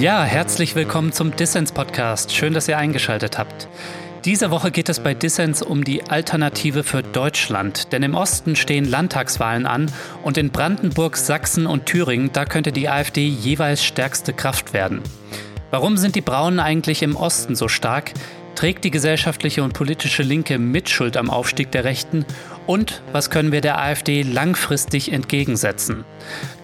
[0.00, 2.34] Ja, herzlich willkommen zum Dissens Podcast.
[2.34, 3.68] Schön, dass ihr eingeschaltet habt.
[4.24, 7.92] Diese Woche geht es bei Dissens um die Alternative für Deutschland.
[7.92, 9.92] Denn im Osten stehen Landtagswahlen an
[10.24, 15.00] und in Brandenburg, Sachsen und Thüringen, da könnte die AfD jeweils stärkste Kraft werden.
[15.70, 18.14] Warum sind die Braunen eigentlich im Osten so stark?
[18.56, 22.24] Trägt die gesellschaftliche und politische Linke Mitschuld am Aufstieg der Rechten?
[22.66, 26.04] Und was können wir der AfD langfristig entgegensetzen?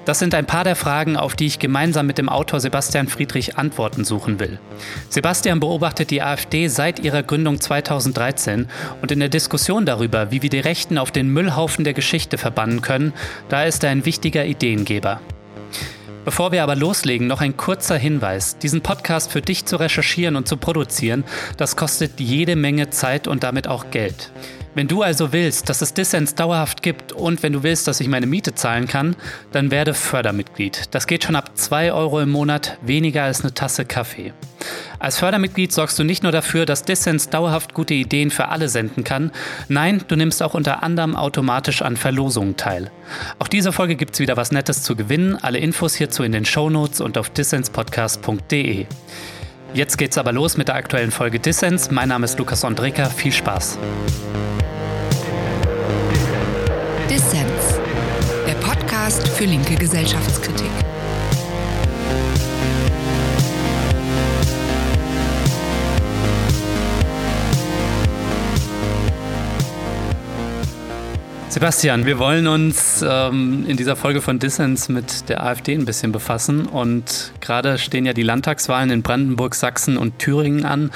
[0.06, 3.58] Das sind ein paar der Fragen, auf die ich gemeinsam mit dem Autor Sebastian Friedrich
[3.58, 4.58] Antworten suchen will.
[5.10, 8.68] Sebastian beobachtet die AfD seit ihrer Gründung 2013
[9.02, 12.80] und in der Diskussion darüber, wie wir die Rechten auf den Müllhaufen der Geschichte verbannen
[12.80, 13.12] können,
[13.50, 15.20] da ist er ein wichtiger Ideengeber.
[16.24, 18.58] Bevor wir aber loslegen, noch ein kurzer Hinweis.
[18.58, 21.24] Diesen Podcast für dich zu recherchieren und zu produzieren,
[21.56, 24.30] das kostet jede Menge Zeit und damit auch Geld.
[24.74, 28.06] Wenn du also willst, dass es Dissens dauerhaft gibt und wenn du willst, dass ich
[28.06, 29.16] meine Miete zahlen kann,
[29.50, 30.94] dann werde Fördermitglied.
[30.94, 34.32] Das geht schon ab 2 Euro im Monat, weniger als eine Tasse Kaffee.
[35.00, 39.02] Als Fördermitglied sorgst du nicht nur dafür, dass Dissens dauerhaft gute Ideen für alle senden
[39.02, 39.32] kann,
[39.68, 42.92] nein, du nimmst auch unter anderem automatisch an Verlosungen teil.
[43.40, 45.36] Auch diese Folge gibt es wieder was Nettes zu gewinnen.
[45.40, 48.86] Alle Infos hierzu in den Shownotes und auf dissenspodcast.de.
[49.72, 51.90] Jetzt geht's aber los mit der aktuellen Folge Dissens.
[51.90, 53.08] Mein Name ist Lukas Andreka.
[53.08, 53.78] Viel Spaß.
[57.08, 57.78] Dissens,
[58.46, 60.70] der Podcast für linke Gesellschaftskritik.
[71.50, 76.12] Sebastian, wir wollen uns ähm, in dieser Folge von Dissens mit der AfD ein bisschen
[76.12, 76.66] befassen.
[76.66, 80.92] Und gerade stehen ja die Landtagswahlen in Brandenburg, Sachsen und Thüringen an.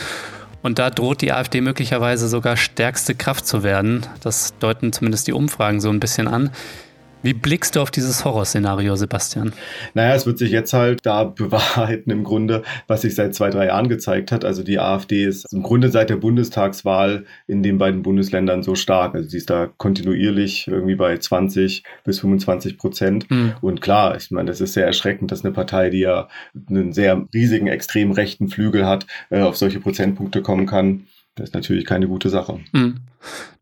[0.62, 4.06] Und da droht die AfD möglicherweise sogar stärkste Kraft zu werden.
[4.20, 6.50] Das deuten zumindest die Umfragen so ein bisschen an.
[7.24, 9.54] Wie blickst du auf dieses Horrorszenario, Sebastian?
[9.94, 13.68] Naja, es wird sich jetzt halt da bewahrheiten im Grunde, was sich seit zwei, drei
[13.68, 14.44] Jahren gezeigt hat.
[14.44, 19.14] Also die AfD ist im Grunde seit der Bundestagswahl in den beiden Bundesländern so stark.
[19.14, 23.30] Also sie ist da kontinuierlich irgendwie bei 20 bis 25 Prozent.
[23.30, 23.54] Mhm.
[23.62, 26.28] Und klar, ich meine, das ist sehr erschreckend, dass eine Partei, die ja
[26.68, 31.06] einen sehr riesigen, extrem rechten Flügel hat, äh, auf solche Prozentpunkte kommen kann.
[31.36, 32.60] Das ist natürlich keine gute Sache.
[32.72, 33.00] Mhm.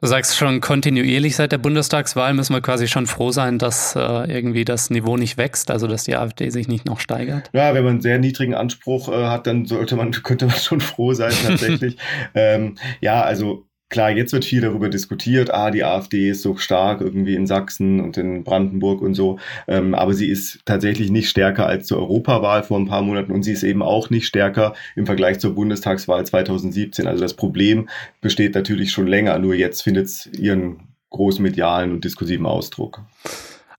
[0.01, 4.01] Du sagst schon kontinuierlich seit der Bundestagswahl müssen wir quasi schon froh sein, dass äh,
[4.01, 7.49] irgendwie das Niveau nicht wächst, also dass die AfD sich nicht noch steigert.
[7.53, 10.81] Ja, wenn man einen sehr niedrigen Anspruch äh, hat, dann sollte man, könnte man schon
[10.81, 11.97] froh sein tatsächlich.
[12.35, 17.03] ähm, ja, also Klar, jetzt wird viel darüber diskutiert, ah, die AfD ist so stark
[17.03, 19.39] irgendwie in Sachsen und in Brandenburg und so,
[19.69, 23.43] ähm, aber sie ist tatsächlich nicht stärker als zur Europawahl vor ein paar Monaten und
[23.43, 27.07] sie ist eben auch nicht stärker im Vergleich zur Bundestagswahl 2017.
[27.07, 27.91] Also das Problem
[28.23, 33.03] besteht natürlich schon länger, nur jetzt findet es ihren großen medialen und diskursiven Ausdruck.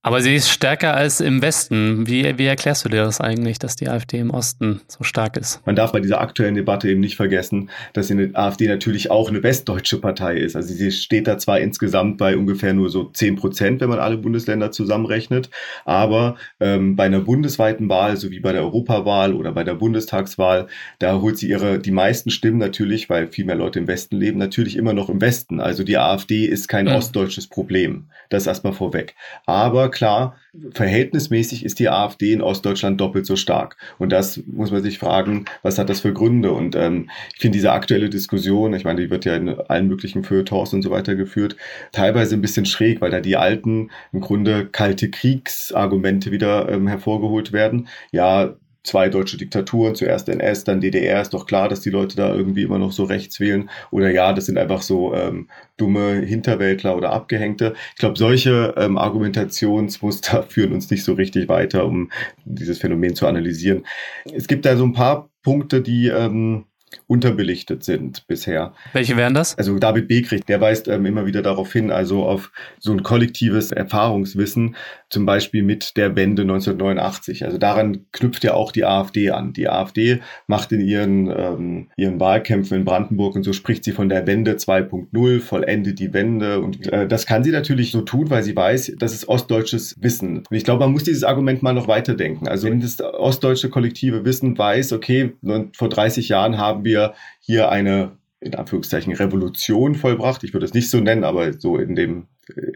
[0.06, 2.06] Aber sie ist stärker als im Westen.
[2.08, 5.66] Wie, wie erklärst du dir das eigentlich, dass die AfD im Osten so stark ist?
[5.66, 9.44] Man darf bei dieser aktuellen Debatte eben nicht vergessen, dass die AfD natürlich auch eine
[9.44, 10.58] westdeutsche Partei ist.
[10.58, 14.18] Also sie steht da zwar insgesamt bei ungefähr nur so 10 Prozent, wenn man alle
[14.18, 15.50] Bundesländer zusammenrechnet,
[15.86, 20.68] aber ähm, bei einer bundesweiten Wahl, so wie bei der Europawahl oder bei der Bundestagswahl,
[21.00, 24.38] da holt sie ihre die meisten Stimmen natürlich, weil viel mehr Leute im Westen leben,
[24.38, 25.62] natürlich immer noch im Westen.
[25.62, 26.96] Also die AfD ist kein mhm.
[26.96, 28.10] ostdeutsches Problem.
[28.30, 29.16] Das erstmal vorweg.
[29.46, 30.36] Aber klar,
[30.74, 33.78] verhältnismäßig ist die AfD in Ostdeutschland doppelt so stark.
[33.98, 36.52] Und das muss man sich fragen, was hat das für Gründe?
[36.52, 40.24] Und ähm, ich finde diese aktuelle Diskussion, ich meine, die wird ja in allen möglichen
[40.24, 41.56] Feuilletons und so weiter geführt,
[41.92, 47.54] teilweise ein bisschen schräg, weil da die alten, im Grunde kalte Kriegsargumente wieder ähm, hervorgeholt
[47.54, 47.88] werden.
[48.12, 52.34] Ja, zwei deutsche Diktaturen, zuerst NS, dann DDR, ist doch klar, dass die Leute da
[52.34, 53.70] irgendwie immer noch so rechts wählen.
[53.92, 57.74] Oder ja, das sind einfach so ähm, dumme Hinterwäldler oder Abgehängte.
[57.94, 62.12] Ich glaube, solche ähm, Argumentationsmuster führen uns nicht so richtig weiter, um
[62.46, 63.86] dieses Phänomen zu analysieren.
[64.34, 66.66] Es gibt da so ein paar Punkte, die ähm,
[67.08, 68.74] unterbelichtet sind bisher.
[68.94, 69.58] Welche wären das?
[69.58, 73.72] Also David Bekrich, der weist ähm, immer wieder darauf hin, also auf so ein kollektives
[73.72, 74.76] Erfahrungswissen,
[75.14, 77.46] zum Beispiel mit der Wende 1989.
[77.46, 79.54] Also daran knüpft ja auch die AfD an.
[79.54, 84.10] Die AfD macht in ihren, ähm, ihren Wahlkämpfen in Brandenburg und so spricht sie von
[84.10, 86.60] der Wende 2.0, vollendet die Wende.
[86.60, 90.40] Und äh, das kann sie natürlich so tun, weil sie weiß, das ist ostdeutsches Wissen.
[90.50, 92.48] Und ich glaube, man muss dieses Argument mal noch weiterdenken.
[92.48, 95.34] Also wenn das ostdeutsche kollektive Wissen weiß, okay,
[95.74, 100.44] vor 30 Jahren haben wir hier eine in Anführungszeichen Revolution vollbracht.
[100.44, 102.28] Ich würde es nicht so nennen, aber so in dem,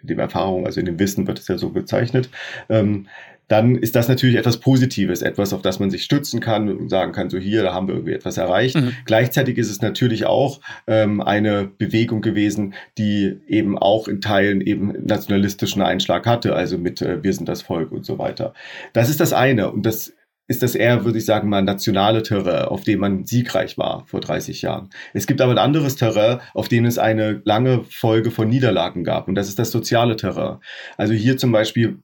[0.01, 2.29] dem Erfahrung, also in dem Wissen wird es ja so bezeichnet.
[2.69, 3.07] Ähm,
[3.47, 7.13] dann ist das natürlich etwas Positives, etwas, auf das man sich stützen kann und sagen
[7.13, 8.75] kann, so hier, da haben wir irgendwie etwas erreicht.
[8.75, 8.93] Mhm.
[9.05, 14.93] Gleichzeitig ist es natürlich auch ähm, eine Bewegung gewesen, die eben auch in Teilen eben
[15.05, 18.53] nationalistischen Einschlag hatte, also mit äh, Wir sind das Volk und so weiter.
[18.91, 19.71] Das ist das eine.
[19.71, 20.13] Und das
[20.47, 24.21] ist das eher, würde ich sagen, mal nationale Terrain, auf dem man siegreich war vor
[24.21, 24.89] 30 Jahren.
[25.13, 29.27] Es gibt aber ein anderes Terrain, auf dem es eine lange Folge von Niederlagen gab.
[29.27, 30.57] Und das ist das soziale Terrain.
[30.97, 31.99] Also hier zum Beispiel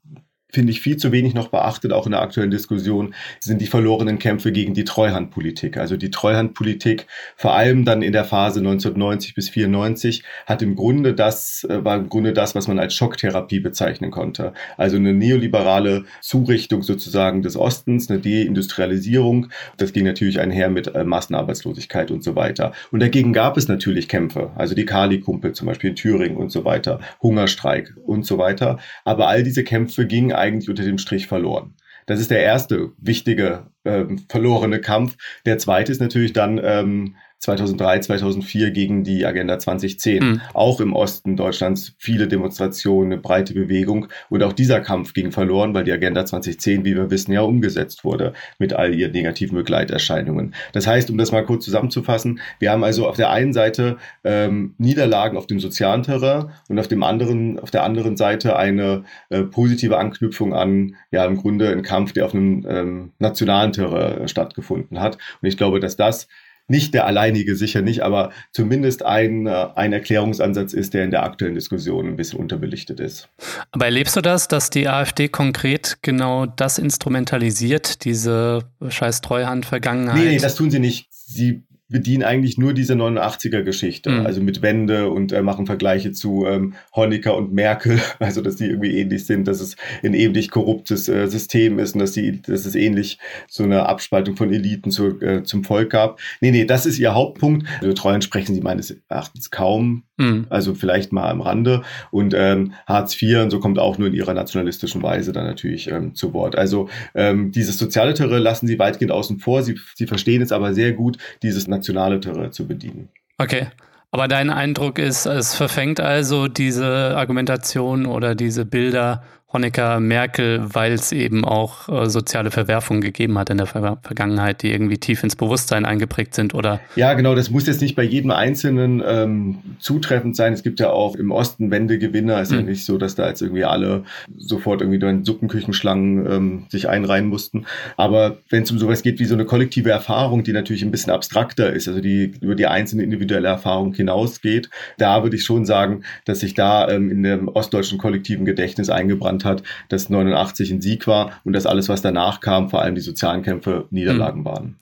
[0.54, 4.20] finde ich, viel zu wenig noch beachtet, auch in der aktuellen Diskussion, sind die verlorenen
[4.20, 5.78] Kämpfe gegen die Treuhandpolitik.
[5.78, 11.14] Also die Treuhandpolitik, vor allem dann in der Phase 1990 bis 94, hat im Grunde
[11.14, 14.54] das, äh, war im Grunde das, was man als Schocktherapie bezeichnen konnte.
[14.78, 19.48] Also eine neoliberale Zurichtung sozusagen des Ostens, eine Deindustrialisierung.
[19.78, 22.74] Das ging natürlich einher mit äh, Massenarbeitslosigkeit und so weiter.
[22.92, 24.52] Und dagegen gab es natürlich Kämpfe.
[24.56, 28.78] Also die Kali-Kumpel zum Beispiel in Thüringen und so weiter, Hungerstreik und so weiter.
[29.04, 31.74] Aber all diese Kämpfe gingen eigentlich unter dem Strich verloren.
[32.06, 35.18] Das ist der erste wichtige ähm, verlorene Kampf.
[35.46, 40.24] Der zweite ist natürlich dann ähm, 2003, 2004 gegen die Agenda 2010.
[40.24, 40.42] Mhm.
[40.54, 44.08] Auch im Osten Deutschlands viele Demonstrationen, eine breite Bewegung.
[44.30, 48.06] Und auch dieser Kampf ging verloren, weil die Agenda 2010, wie wir wissen, ja umgesetzt
[48.06, 50.56] wurde mit all ihren negativen Begleiterscheinungen.
[50.72, 54.76] Das heißt, um das mal kurz zusammenzufassen, wir haben also auf der einen Seite ähm,
[54.78, 59.44] Niederlagen auf dem sozialen Terrain und auf dem anderen, auf der anderen Seite eine äh,
[59.44, 65.00] positive Anknüpfung an, ja, im Grunde ein Kampf, der auf einem ähm, nationalen Terrain stattgefunden
[65.00, 65.18] hat.
[65.42, 66.28] Und ich glaube, dass das
[66.68, 71.24] nicht der alleinige, sicher nicht, aber zumindest ein, äh, ein Erklärungsansatz ist, der in der
[71.24, 73.28] aktuellen Diskussion ein bisschen unterbelichtet ist.
[73.72, 80.16] Aber erlebst du das, dass die AfD konkret genau das instrumentalisiert, diese scheiß Treuhand-Vergangenheit?
[80.16, 81.08] Nee, nee, das tun sie nicht.
[81.12, 84.26] Sie bedienen eigentlich nur diese 89er-Geschichte, mhm.
[84.26, 88.66] also mit Wende und äh, machen Vergleiche zu ähm, Honecker und Merkel, also dass die
[88.66, 92.66] irgendwie ähnlich sind, dass es ein ähnlich korruptes äh, System ist und dass, die, dass
[92.66, 96.20] es ähnlich so eine Abspaltung von Eliten zu, äh, zum Volk gab.
[96.42, 97.68] Nee, nee, das ist ihr Hauptpunkt.
[97.82, 100.46] Also Treuen sprechen sie meines Erachtens kaum, mhm.
[100.50, 101.84] also vielleicht mal am Rande.
[102.12, 105.90] Und ähm, Hartz IV und so kommt auch nur in ihrer nationalistischen Weise dann natürlich
[105.90, 106.56] ähm, zu Wort.
[106.58, 109.64] Also ähm, dieses soziale Terror lassen sie weitgehend außen vor.
[109.64, 113.10] Sie, sie verstehen es aber sehr gut, dieses nationale Terrain zu bedienen.
[113.38, 113.68] Okay.
[114.12, 120.94] Aber dein Eindruck ist, es verfängt also diese Argumentation oder diese Bilder Honecker, Merkel, weil
[120.94, 125.24] es eben auch äh, soziale Verwerfungen gegeben hat in der Ver Vergangenheit, die irgendwie tief
[125.24, 126.80] ins Bewusstsein eingeprägt sind, oder?
[126.96, 130.54] Ja, genau, das muss jetzt nicht bei jedem Einzelnen ähm, zutreffend sein.
[130.54, 132.40] Es gibt ja auch im Osten Wendegewinner.
[132.40, 132.60] Es ist mhm.
[132.60, 134.04] ja nicht so, dass da jetzt irgendwie alle
[134.38, 137.66] sofort irgendwie in Suppenküchenschlangen ähm, sich einreihen mussten.
[137.98, 141.14] Aber wenn es um sowas geht wie so eine kollektive Erfahrung, die natürlich ein bisschen
[141.14, 146.04] abstrakter ist, also die über die einzelne individuelle Erfahrung hinausgeht, da würde ich schon sagen,
[146.26, 151.08] dass sich da ähm, in dem ostdeutschen kollektiven Gedächtnis eingebrannt hat, dass 89 ein Sieg
[151.08, 154.46] war und dass alles, was danach kam, vor allem die sozialen Kämpfe, Niederlagen mhm.
[154.46, 154.80] waren.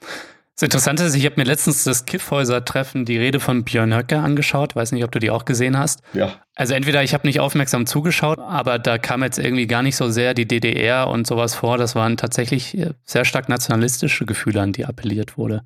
[0.61, 4.75] Das Interessante ist, ich habe mir letztens das Kiffhäuser-Treffen, die Rede von Björn Höcke angeschaut.
[4.75, 6.03] Weiß nicht, ob du die auch gesehen hast.
[6.13, 6.35] Ja.
[6.53, 10.09] Also entweder ich habe nicht aufmerksam zugeschaut, aber da kam jetzt irgendwie gar nicht so
[10.09, 11.79] sehr die DDR und sowas vor.
[11.79, 15.63] Das waren tatsächlich äh, sehr stark nationalistische Gefühle, an die appelliert wurde.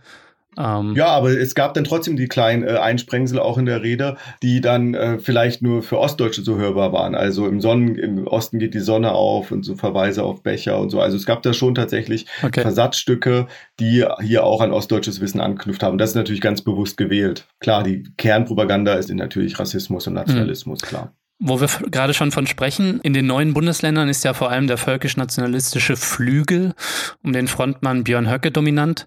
[0.58, 4.18] Ähm ja, aber es gab dann trotzdem die kleinen äh, Einsprengsel auch in der Rede,
[4.42, 7.16] die dann äh, vielleicht nur für Ostdeutsche so hörbar waren.
[7.16, 10.90] Also im Sonnen, im Osten geht die Sonne auf und so Verweise auf Becher und
[10.90, 11.02] so.
[11.02, 12.62] Also es gab da schon tatsächlich okay.
[12.62, 13.48] Versatzstücke,
[13.80, 15.98] die hier auch an ostdeutsches Wissen anknüpft haben.
[15.98, 17.46] Das ist natürlich ganz bewusst gewählt.
[17.60, 20.88] Klar, die Kernpropaganda ist natürlich Rassismus und Nationalismus, mhm.
[20.88, 21.14] klar.
[21.38, 24.78] Wo wir gerade schon von sprechen, in den neuen Bundesländern ist ja vor allem der
[24.78, 26.74] völkisch-nationalistische Flügel
[27.24, 29.06] um den Frontmann Björn Höcke dominant.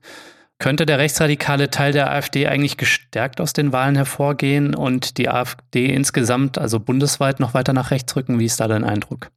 [0.61, 5.87] Könnte der rechtsradikale Teil der AfD eigentlich gestärkt aus den Wahlen hervorgehen und die AfD
[5.87, 8.41] insgesamt, also bundesweit, noch weiter nach rechts rücken?
[8.41, 9.31] Wie ist da dein Eindruck?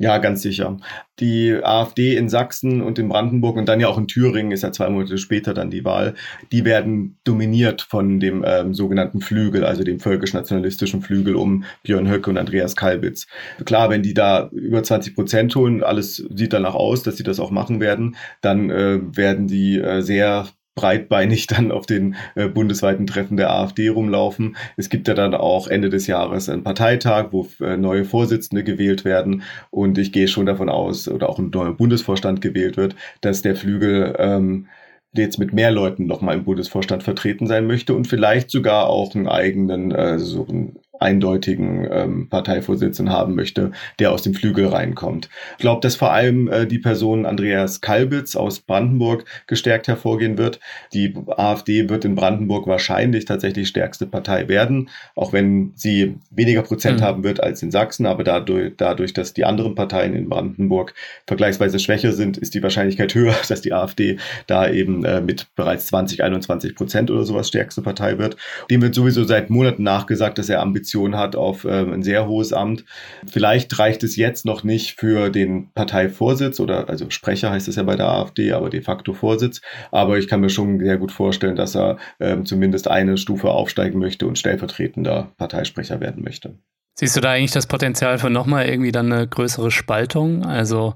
[0.00, 0.76] Ja, ganz sicher.
[1.18, 4.70] Die AfD in Sachsen und in Brandenburg und dann ja auch in Thüringen ist ja
[4.70, 6.14] zwei Monate später dann die Wahl,
[6.52, 12.30] die werden dominiert von dem ähm, sogenannten Flügel, also dem völkisch-nationalistischen Flügel um Björn Höcke
[12.30, 13.26] und Andreas Kalbitz.
[13.64, 17.40] Klar, wenn die da über 20 Prozent holen, alles sieht danach aus, dass sie das
[17.40, 20.46] auch machen werden, dann äh, werden die äh, sehr
[20.78, 24.56] breitbeinig dann auf den äh, bundesweiten Treffen der AfD rumlaufen.
[24.76, 29.04] Es gibt ja dann auch Ende des Jahres einen Parteitag, wo äh, neue Vorsitzende gewählt
[29.04, 29.42] werden.
[29.70, 33.56] Und ich gehe schon davon aus, oder auch ein neuer Bundesvorstand gewählt wird, dass der
[33.56, 34.68] Flügel ähm,
[35.14, 39.26] jetzt mit mehr Leuten nochmal im Bundesvorstand vertreten sein möchte und vielleicht sogar auch einen
[39.26, 45.28] eigenen, äh, so einen eindeutigen ähm, Parteivorsitzenden haben möchte, der aus dem Flügel reinkommt.
[45.52, 50.60] Ich glaube, dass vor allem äh, die Person Andreas Kalbitz aus Brandenburg gestärkt hervorgehen wird.
[50.92, 57.00] Die AfD wird in Brandenburg wahrscheinlich tatsächlich stärkste Partei werden, auch wenn sie weniger Prozent
[57.00, 57.04] mhm.
[57.04, 58.06] haben wird als in Sachsen.
[58.06, 60.94] Aber dadurch, dadurch, dass die anderen Parteien in Brandenburg
[61.26, 65.86] vergleichsweise schwächer sind, ist die Wahrscheinlichkeit höher, dass die AfD da eben äh, mit bereits
[65.86, 68.36] 20, 21 Prozent oder sowas stärkste Partei wird.
[68.70, 72.26] Dem wird sowieso seit Monaten nachgesagt, dass er ambitioniert Ambitionen hat auf ähm, ein sehr
[72.26, 72.84] hohes Amt.
[73.30, 77.82] Vielleicht reicht es jetzt noch nicht für den Parteivorsitz oder also Sprecher heißt es ja
[77.82, 79.60] bei der AfD, aber de facto Vorsitz.
[79.90, 83.98] Aber ich kann mir schon sehr gut vorstellen, dass er ähm, zumindest eine Stufe aufsteigen
[83.98, 86.54] möchte und stellvertretender Parteisprecher werden möchte.
[86.94, 90.44] Siehst du da eigentlich das Potenzial für nochmal irgendwie dann eine größere Spaltung?
[90.44, 90.94] Also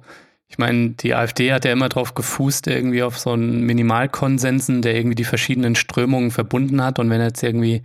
[0.48, 4.96] ich meine, die AfD hat ja immer darauf gefußt, irgendwie auf so einen Minimalkonsensen, der
[4.96, 6.98] irgendwie die verschiedenen Strömungen verbunden hat.
[6.98, 7.82] Und wenn jetzt irgendwie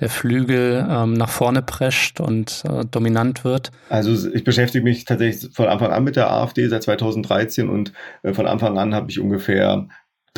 [0.00, 3.70] der Flügel ähm, nach vorne prescht und äh, dominant wird.
[3.88, 8.32] Also ich beschäftige mich tatsächlich von Anfang an mit der AfD seit 2013 und äh,
[8.32, 9.88] von Anfang an habe ich ungefähr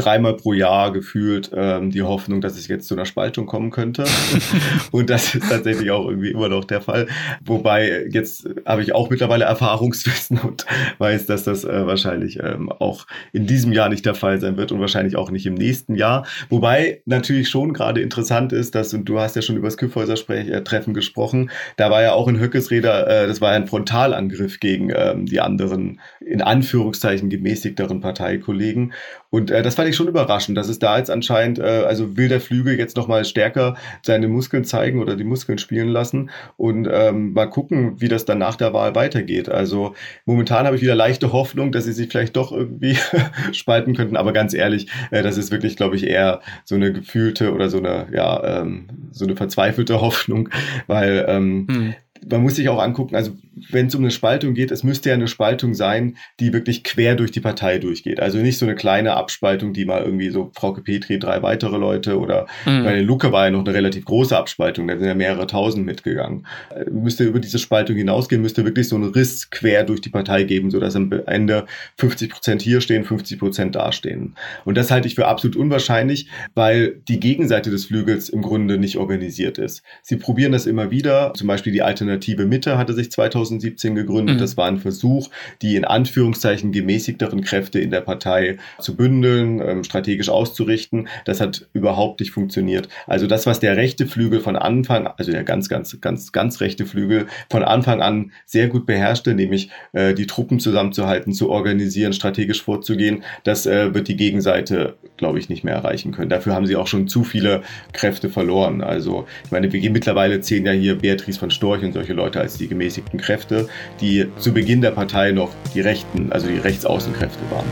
[0.00, 4.04] dreimal pro Jahr gefühlt ähm, die Hoffnung, dass es jetzt zu einer Spaltung kommen könnte.
[4.90, 7.06] und das ist tatsächlich auch irgendwie immer noch der Fall.
[7.44, 10.66] Wobei jetzt habe ich auch mittlerweile Erfahrungswissen und
[10.98, 14.72] weiß, dass das äh, wahrscheinlich ähm, auch in diesem Jahr nicht der Fall sein wird
[14.72, 16.26] und wahrscheinlich auch nicht im nächsten Jahr.
[16.48, 20.94] Wobei natürlich schon gerade interessant ist, dass, und du hast ja schon über das Kyffhäuser-Treffen
[20.94, 25.26] gesprochen, da war ja auch in Höckesreder, äh, das war ja ein Frontalangriff gegen ähm,
[25.26, 28.92] die anderen, in Anführungszeichen gemäßigteren Parteikollegen.
[29.30, 32.28] Und äh, das fand ich schon überraschend, dass es da jetzt anscheinend, äh, also will
[32.28, 37.32] der Flügel jetzt nochmal stärker seine Muskeln zeigen oder die Muskeln spielen lassen und ähm,
[37.32, 39.48] mal gucken, wie das dann nach der Wahl weitergeht.
[39.48, 39.94] Also
[40.24, 42.96] momentan habe ich wieder leichte Hoffnung, dass sie sich vielleicht doch irgendwie
[43.52, 47.52] spalten könnten, aber ganz ehrlich, äh, das ist wirklich, glaube ich, eher so eine gefühlte
[47.52, 50.48] oder so eine, ja, ähm, so eine verzweifelte Hoffnung,
[50.86, 51.94] weil ähm, hm
[52.28, 53.32] man muss sich auch angucken, also
[53.70, 57.14] wenn es um eine Spaltung geht, es müsste ja eine Spaltung sein, die wirklich quer
[57.14, 58.20] durch die Partei durchgeht.
[58.20, 62.18] Also nicht so eine kleine Abspaltung, die mal irgendwie so Frauke Petri, drei weitere Leute
[62.18, 62.84] oder mhm.
[62.84, 65.86] bei den Luke war ja noch eine relativ große Abspaltung, da sind ja mehrere tausend
[65.86, 66.46] mitgegangen.
[66.74, 70.44] Äh, müsste über diese Spaltung hinausgehen, müsste wirklich so einen Riss quer durch die Partei
[70.44, 71.66] geben, sodass am Ende
[71.98, 74.36] 50 Prozent hier stehen, 50 Prozent dastehen.
[74.64, 78.96] Und das halte ich für absolut unwahrscheinlich, weil die Gegenseite des Flügels im Grunde nicht
[78.96, 79.82] organisiert ist.
[80.02, 84.36] Sie probieren das immer wieder, zum Beispiel die Alternative Mitte hatte sich 2000 2017 gegründet.
[84.36, 84.40] Mhm.
[84.40, 85.30] Das war ein Versuch,
[85.62, 91.08] die in Anführungszeichen gemäßigteren Kräfte in der Partei zu bündeln, ähm, strategisch auszurichten.
[91.24, 92.88] Das hat überhaupt nicht funktioniert.
[93.06, 96.86] Also das, was der rechte Flügel von Anfang, also der ganz, ganz, ganz, ganz rechte
[96.86, 102.62] Flügel von Anfang an sehr gut beherrschte, nämlich äh, die Truppen zusammenzuhalten, zu organisieren, strategisch
[102.62, 106.30] vorzugehen, das äh, wird die Gegenseite, glaube ich, nicht mehr erreichen können.
[106.30, 108.82] Dafür haben sie auch schon zu viele Kräfte verloren.
[108.82, 112.40] Also ich meine, wir gehen mittlerweile zehn ja hier Beatrice von Storch und solche Leute
[112.40, 113.68] als die gemäßigten Kräfte Kräfte,
[114.00, 117.66] die zu Beginn der Partei noch die Rechten, also die Rechtsaußenkräfte waren.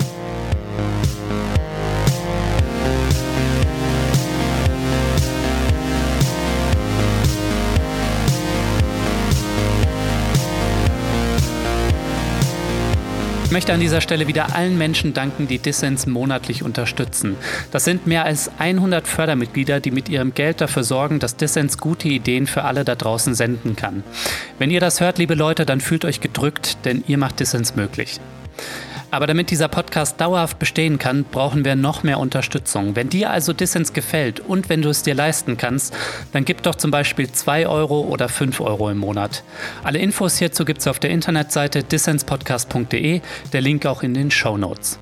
[13.48, 17.34] Ich möchte an dieser Stelle wieder allen Menschen danken, die Dissens monatlich unterstützen.
[17.70, 22.08] Das sind mehr als 100 Fördermitglieder, die mit ihrem Geld dafür sorgen, dass Dissens gute
[22.08, 24.04] Ideen für alle da draußen senden kann.
[24.58, 28.20] Wenn ihr das hört, liebe Leute, dann fühlt euch gedrückt, denn ihr macht Dissens möglich.
[29.10, 32.94] Aber damit dieser Podcast dauerhaft bestehen kann, brauchen wir noch mehr Unterstützung.
[32.94, 35.96] Wenn dir also Dissens gefällt und wenn du es dir leisten kannst,
[36.32, 39.44] dann gib doch zum Beispiel 2 Euro oder 5 Euro im Monat.
[39.82, 43.20] Alle Infos hierzu gibt es auf der Internetseite dissenspodcast.de,
[43.52, 44.98] der Link auch in den Show Notes.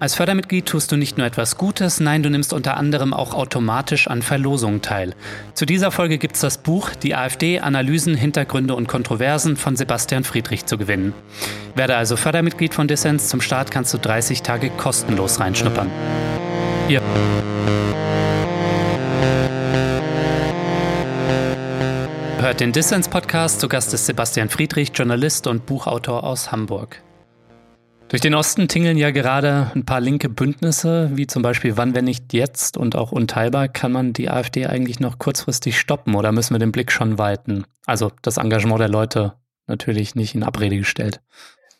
[0.00, 4.06] Als Fördermitglied tust du nicht nur etwas Gutes, nein, du nimmst unter anderem auch automatisch
[4.06, 5.12] an Verlosungen teil.
[5.54, 10.22] Zu dieser Folge gibt es das Buch Die AfD, Analysen, Hintergründe und Kontroversen von Sebastian
[10.22, 11.14] Friedrich zu gewinnen.
[11.74, 13.28] Werde also Fördermitglied von Dissens.
[13.28, 15.90] Zum Start kannst du 30 Tage kostenlos reinschnuppern.
[16.86, 17.02] Hier.
[22.38, 23.58] Hört den Dissens-Podcast.
[23.58, 27.02] Zu Gast ist Sebastian Friedrich, Journalist und Buchautor aus Hamburg.
[28.08, 32.06] Durch den Osten tingeln ja gerade ein paar linke Bündnisse, wie zum Beispiel Wann, wenn
[32.06, 33.68] nicht jetzt und auch unteilbar.
[33.68, 37.66] Kann man die AfD eigentlich noch kurzfristig stoppen oder müssen wir den Blick schon weiten?
[37.84, 39.34] Also das Engagement der Leute
[39.66, 41.20] natürlich nicht in Abrede gestellt.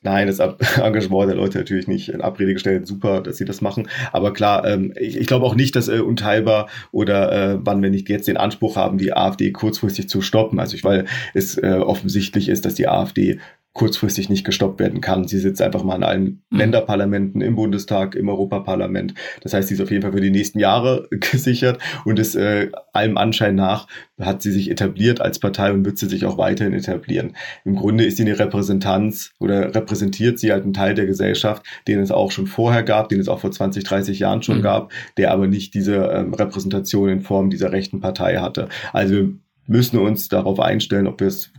[0.03, 0.39] Nein, das
[0.77, 2.87] Engagement der Leute natürlich nicht in Abrede gestellt.
[2.87, 3.89] Super, dass sie das machen.
[4.13, 8.09] Aber klar, ähm, ich, glaube auch nicht, dass äh, Unteilbar oder äh, wann wir nicht
[8.11, 10.61] jetzt den Anspruch haben, die AfD kurzfristig zu stoppen.
[10.61, 13.41] Also ich, weil es äh, offensichtlich ist, dass die AfD
[13.79, 15.29] kurzfristig nicht gestoppt werden kann.
[15.29, 16.59] Sie sitzt einfach mal in allen mhm.
[16.59, 19.15] Länderparlamenten, im Bundestag, im Europaparlament.
[19.43, 22.71] Das heißt, sie ist auf jeden Fall für die nächsten Jahre gesichert und ist äh,
[22.93, 23.87] allem Anschein nach
[24.21, 27.37] hat sie sich etabliert als Partei und wird sie sich auch weiterhin etablieren.
[27.65, 32.01] Im Grunde ist sie eine Repräsentanz oder repräsentiert sie halt einen Teil der Gesellschaft, den
[32.01, 34.63] es auch schon vorher gab, den es auch vor 20, 30 Jahren schon mhm.
[34.63, 38.69] gab, der aber nicht diese ähm, Repräsentation in Form dieser rechten Partei hatte.
[38.93, 39.35] Also wir
[39.69, 41.53] müssen uns darauf einstellen, ob wir es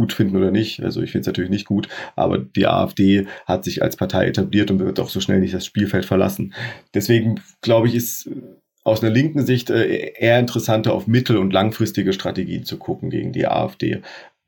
[0.00, 0.82] gut finden oder nicht.
[0.82, 4.70] Also ich finde es natürlich nicht gut, aber die AfD hat sich als Partei etabliert
[4.70, 6.54] und wird auch so schnell nicht das Spielfeld verlassen.
[6.94, 8.30] Deswegen glaube ich, ist
[8.82, 13.32] aus einer linken Sicht äh, eher interessanter auf mittel- und langfristige Strategien zu gucken gegen
[13.32, 14.00] die AfD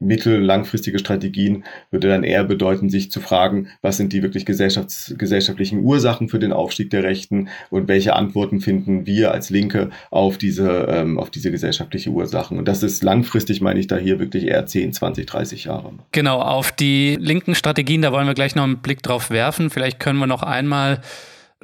[0.03, 5.15] mittel- langfristige Strategien würde dann eher bedeuten, sich zu fragen, was sind die wirklich gesellschafts
[5.17, 10.39] gesellschaftlichen Ursachen für den Aufstieg der Rechten und welche Antworten finden wir als Linke auf
[10.39, 12.59] diese, ähm, auf diese gesellschaftliche Ursachen.
[12.59, 15.93] Und das ist langfristig, meine ich da hier wirklich eher 10, 20, 30 Jahre.
[16.13, 19.71] Genau, auf die linken Strategien, da wollen wir gleich noch einen Blick drauf werfen.
[19.71, 21.01] Vielleicht können wir noch einmal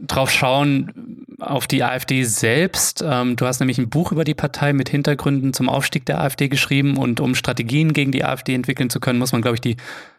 [0.01, 3.05] drauf schauen auf die AfD selbst.
[3.07, 6.49] Ähm, du hast nämlich ein Buch über die Partei mit Hintergründen zum Aufstieg der AfD
[6.49, 9.77] geschrieben und um Strategien gegen die AfD entwickeln zu können, muss man, glaube ich, die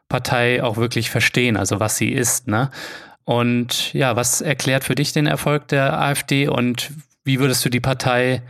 [0.08, 2.48] Partei auch wirklich verstehen, also was sie ist.
[2.48, 2.72] Ne?
[3.26, 6.92] Und ja, was erklärt für dich den Erfolg der AfD und
[7.24, 8.42] wie würdest du die Partei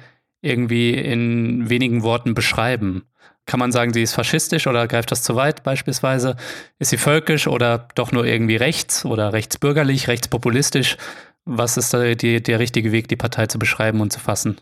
[0.41, 3.03] irgendwie in wenigen Worten beschreiben?
[3.49, 6.35] Kann man sagen, sie ist faschistisch oder greift das zu weit beispielsweise?
[6.77, 10.97] Ist sie völkisch oder doch nur irgendwie rechts oder rechtsbürgerlich, rechtspopulistisch?
[11.45, 14.61] Was ist da die, der richtige Weg, die Partei zu beschreiben und zu fassen?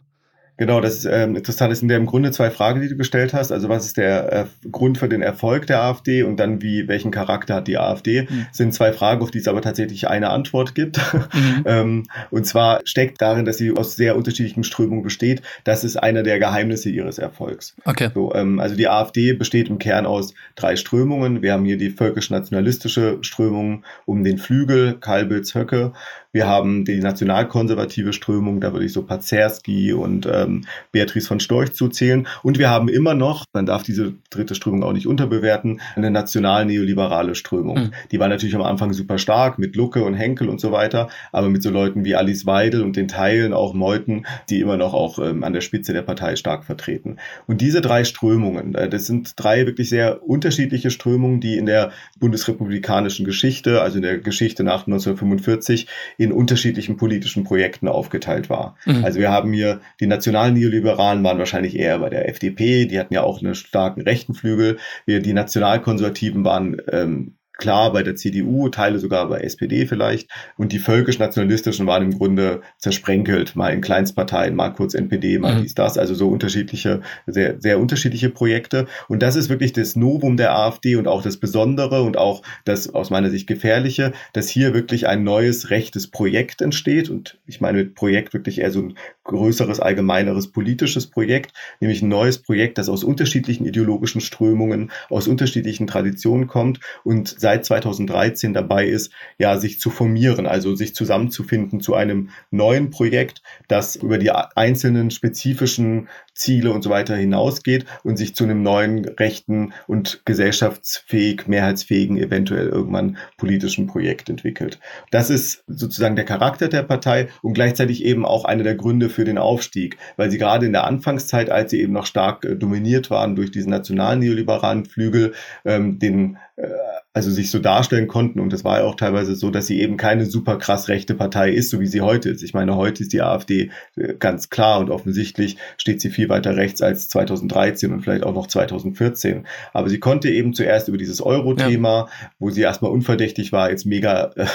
[0.57, 1.71] Genau, das ist ähm, interessant.
[1.71, 3.51] Es sind ja im Grunde zwei Fragen, die du gestellt hast.
[3.51, 7.11] Also was ist der äh, Grund für den Erfolg der AfD und dann wie welchen
[7.11, 8.23] Charakter hat die AfD?
[8.23, 8.47] Mhm.
[8.51, 10.99] sind zwei Fragen, auf die es aber tatsächlich eine Antwort gibt.
[11.37, 11.63] Mhm.
[11.65, 15.41] ähm, und zwar steckt darin, dass sie aus sehr unterschiedlichen Strömungen besteht.
[15.65, 17.75] Das ist einer der Geheimnisse ihres Erfolgs.
[17.85, 18.09] Okay.
[18.13, 21.41] So, ähm, also die AfD besteht im Kern aus drei Strömungen.
[21.41, 25.91] Wir haben hier die völkisch-nationalistische Strömung um den Flügel, Kalbitz, Höcke.
[26.37, 31.73] Wir haben die nationalkonservative Strömung, da würde ich so Pazerski und ähm, Beatrice von Storch
[31.73, 32.27] zuzählen.
[32.43, 37.35] Und wir haben immer noch, man darf diese dritte Strömung auch nicht unterbewerten, eine national-neoliberale
[37.35, 37.77] Strömung.
[37.77, 37.91] Mhm.
[38.11, 41.49] Die war natürlich am Anfang super stark mit Lucke und Henkel und so weiter, aber
[41.49, 45.19] mit so Leuten wie Alice Weidel und den Teilen auch Meuthen, die immer noch auch
[45.19, 47.17] ähm, an der Spitze der Partei stark vertreten.
[47.47, 51.91] Und diese drei Strömungen, äh, das sind drei wirklich sehr unterschiedliche Strömungen, die in der
[52.19, 58.75] bundesrepublikanischen Geschichte, also in der Geschichte nach 1945, in unterschiedlichen politischen Projekten aufgeteilt war.
[58.85, 59.03] Mhm.
[59.03, 63.13] Also wir haben hier, die nationalen Neoliberalen waren wahrscheinlich eher bei der FDP, die hatten
[63.13, 64.77] ja auch einen starken rechten Flügel.
[65.05, 70.29] Wir, die Nationalkonservativen waren ähm, klar bei der CDU, Teile sogar bei SPD vielleicht.
[70.57, 75.63] Und die völkisch-nationalistischen waren im Grunde zersprenkelt, mal in Kleinstparteien, mal kurz NPD, mal mhm.
[75.63, 75.97] dies, das.
[75.97, 78.87] Also so unterschiedliche, sehr, sehr unterschiedliche Projekte.
[79.07, 82.93] Und das ist wirklich das Novum der AfD und auch das Besondere und auch das
[82.93, 87.09] aus meiner Sicht Gefährliche, dass hier wirklich ein neues rechtes Projekt entsteht.
[87.09, 88.93] Und ich meine mit Projekt wirklich eher so ein
[89.23, 95.87] größeres, allgemeineres politisches Projekt, nämlich ein neues Projekt, das aus unterschiedlichen ideologischen Strömungen, aus unterschiedlichen
[95.87, 101.95] Traditionen kommt und seit 2013 dabei ist, ja, sich zu formieren, also sich zusammenzufinden zu
[101.95, 108.35] einem neuen Projekt, das über die einzelnen spezifischen Ziele und so weiter hinausgeht und sich
[108.35, 114.79] zu einem neuen rechten und gesellschaftsfähig, mehrheitsfähigen, eventuell irgendwann politischen Projekt entwickelt.
[115.11, 119.25] Das ist sozusagen der Charakter der Partei und gleichzeitig eben auch einer der Gründe für
[119.25, 123.09] den Aufstieg, weil sie gerade in der Anfangszeit, als sie eben noch stark äh, dominiert
[123.09, 125.33] waren durch diesen nationalen neoliberalen Flügel,
[125.65, 126.67] ähm, den äh,
[127.13, 128.39] also sich so darstellen konnten.
[128.39, 131.51] Und es war ja auch teilweise so, dass sie eben keine super krass rechte Partei
[131.51, 132.43] ist, so wie sie heute ist.
[132.43, 136.55] Ich meine, heute ist die AfD äh, ganz klar und offensichtlich steht sie viel weiter
[136.55, 139.45] rechts als 2013 und vielleicht auch noch 2014.
[139.73, 142.07] Aber sie konnte eben zuerst über dieses Euro-Thema, ja.
[142.39, 144.45] wo sie erstmal unverdächtig war, jetzt mega, äh,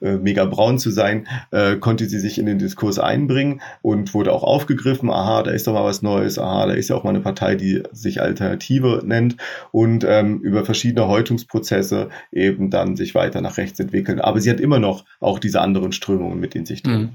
[0.00, 4.32] äh, mega braun zu sein, äh, konnte sie sich in den Diskurs einbringen und wurde
[4.32, 5.10] auch aufgegriffen.
[5.10, 6.38] Aha, da ist doch mal was Neues.
[6.38, 9.36] Aha, da ist ja auch mal eine Partei, die sich Alternative nennt
[9.70, 14.20] und ähm, über verschiedene Häutungsprozesse eben dann sich weiter nach rechts entwickeln.
[14.20, 17.00] Aber sie hat immer noch auch diese anderen Strömungen mit in sich drin.
[17.00, 17.10] Mhm.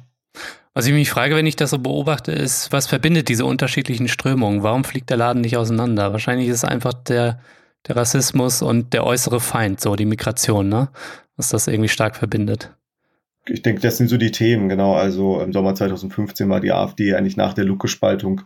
[0.78, 4.62] Was ich mich frage, wenn ich das so beobachte, ist, was verbindet diese unterschiedlichen Strömungen?
[4.62, 6.12] Warum fliegt der Laden nicht auseinander?
[6.12, 7.40] Wahrscheinlich ist es einfach der,
[7.88, 10.90] der Rassismus und der äußere Feind, so die Migration, ne?
[11.36, 12.76] Was das irgendwie stark verbindet.
[13.48, 14.94] Ich denke, das sind so die Themen, genau.
[14.94, 18.42] Also im Sommer 2015 war die AfD eigentlich nach der Lucke-Spaltung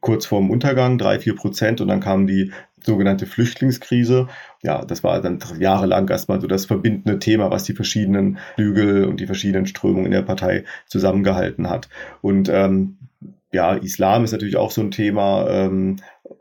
[0.00, 2.52] kurz vorm Untergang, drei, vier Prozent, und dann kam die
[2.84, 4.28] sogenannte Flüchtlingskrise.
[4.62, 9.18] Ja, das war dann jahrelang erstmal so das verbindende Thema, was die verschiedenen Flügel und
[9.18, 11.88] die verschiedenen Strömungen in der Partei zusammengehalten hat.
[12.20, 12.98] Und ähm,
[13.52, 15.48] ja, Islam ist natürlich auch so ein Thema.
[15.48, 15.96] Ähm,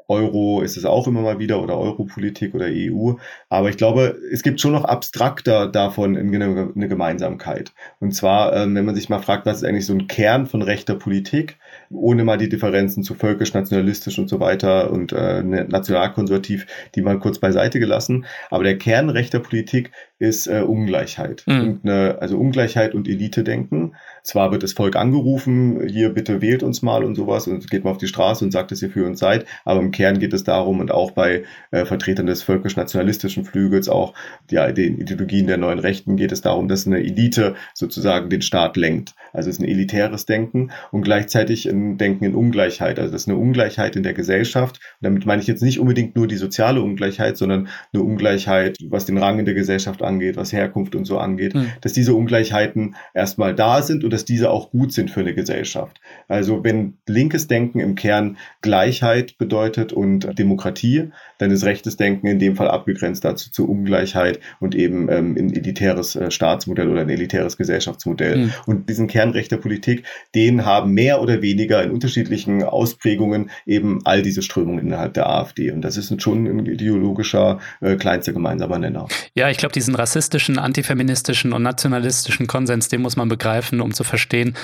[0.07, 3.13] Euro ist es auch immer mal wieder oder Europolitik oder EU.
[3.47, 7.73] Aber ich glaube, es gibt schon noch abstrakter davon eine, Gemeinsamkeit.
[7.99, 10.61] Und zwar, ähm, wenn man sich mal fragt, was ist eigentlich so ein Kern von
[10.61, 11.57] rechter Politik,
[11.89, 17.19] ohne mal die Differenzen zu völkisch, nationalistisch und so weiter und äh, nationalkonservativ, die mal
[17.19, 18.25] kurz beiseite gelassen.
[18.49, 21.43] Aber der Kern rechter Politik ist äh, Ungleichheit.
[21.47, 21.61] Mhm.
[21.61, 23.95] Und eine, also Ungleichheit und Elite-Denken
[24.29, 27.91] zwar wird das Volk angerufen, hier bitte wählt uns mal und sowas und geht mal
[27.91, 30.43] auf die Straße und sagt, dass ihr für uns seid, aber im Kern geht es
[30.43, 34.13] darum und auch bei äh, Vertretern des völkisch-nationalistischen Flügels, auch
[34.51, 38.77] ja, den Ideologien der neuen Rechten geht es darum, dass eine Elite sozusagen den Staat
[38.77, 39.15] lenkt.
[39.33, 42.99] Also es ist ein elitäres Denken und gleichzeitig ein Denken in Ungleichheit.
[42.99, 44.77] Also das ist eine Ungleichheit in der Gesellschaft.
[44.77, 49.05] Und damit meine ich jetzt nicht unbedingt nur die soziale Ungleichheit, sondern eine Ungleichheit, was
[49.05, 51.71] den Rang in der Gesellschaft angeht, was Herkunft und so angeht, mhm.
[51.81, 56.01] dass diese Ungleichheiten erstmal da sind und dass diese auch gut sind für eine Gesellschaft.
[56.27, 62.37] Also wenn linkes Denken im Kern Gleichheit bedeutet und Demokratie, dann ist rechtes Denken in
[62.37, 67.09] dem Fall abgegrenzt dazu zu Ungleichheit und eben ähm, ein elitäres äh, Staatsmodell oder ein
[67.09, 68.37] elitäres Gesellschaftsmodell.
[68.37, 68.53] Mhm.
[68.65, 70.03] Und diesen Kernrecht der Politik,
[70.35, 75.71] den haben mehr oder weniger in unterschiedlichen Ausprägungen eben all diese Strömungen innerhalb der AfD.
[75.71, 79.07] Und das ist schon ein ideologischer äh, kleinster gemeinsamer Nenner.
[79.33, 84.05] Ja, ich glaube, diesen rassistischen, antifeministischen und nationalistischen Konsens, den muss man begreifen, um zu
[84.05, 84.55] verstehen,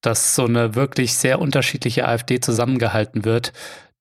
[0.00, 3.52] dass so eine wirklich sehr unterschiedliche AfD zusammengehalten wird.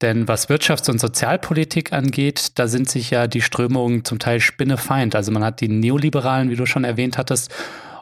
[0.04, 5.16] Denn was Wirtschafts- und Sozialpolitik angeht, da sind sich ja die Strömungen zum Teil spinnefeind.
[5.16, 7.52] Also man hat die Neoliberalen, wie du schon erwähnt hattest,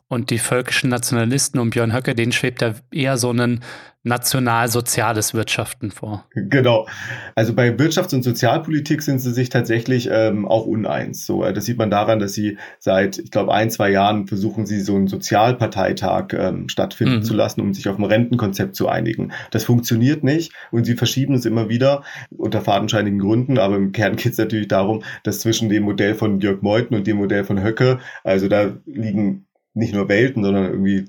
[0.09, 3.63] und die völkischen Nationalisten um Björn Höcke, denen schwebt da eher so ein
[4.03, 6.25] national-soziales Wirtschaften vor.
[6.35, 6.87] Genau.
[7.35, 11.25] Also bei Wirtschafts- und Sozialpolitik sind sie sich tatsächlich ähm, auch uneins.
[11.25, 14.65] So, äh, das sieht man daran, dass sie seit, ich glaube, ein, zwei Jahren versuchen,
[14.65, 17.23] sie so einen Sozialparteitag ähm, stattfinden mhm.
[17.23, 19.31] zu lassen, um sich auf ein Rentenkonzept zu einigen.
[19.51, 24.15] Das funktioniert nicht und sie verschieben es immer wieder unter fadenscheinigen Gründen, aber im Kern
[24.17, 27.63] geht es natürlich darum, dass zwischen dem Modell von Jörg Meuthen und dem Modell von
[27.63, 31.05] Höcke, also da liegen nicht nur Welten, sondern irgendwie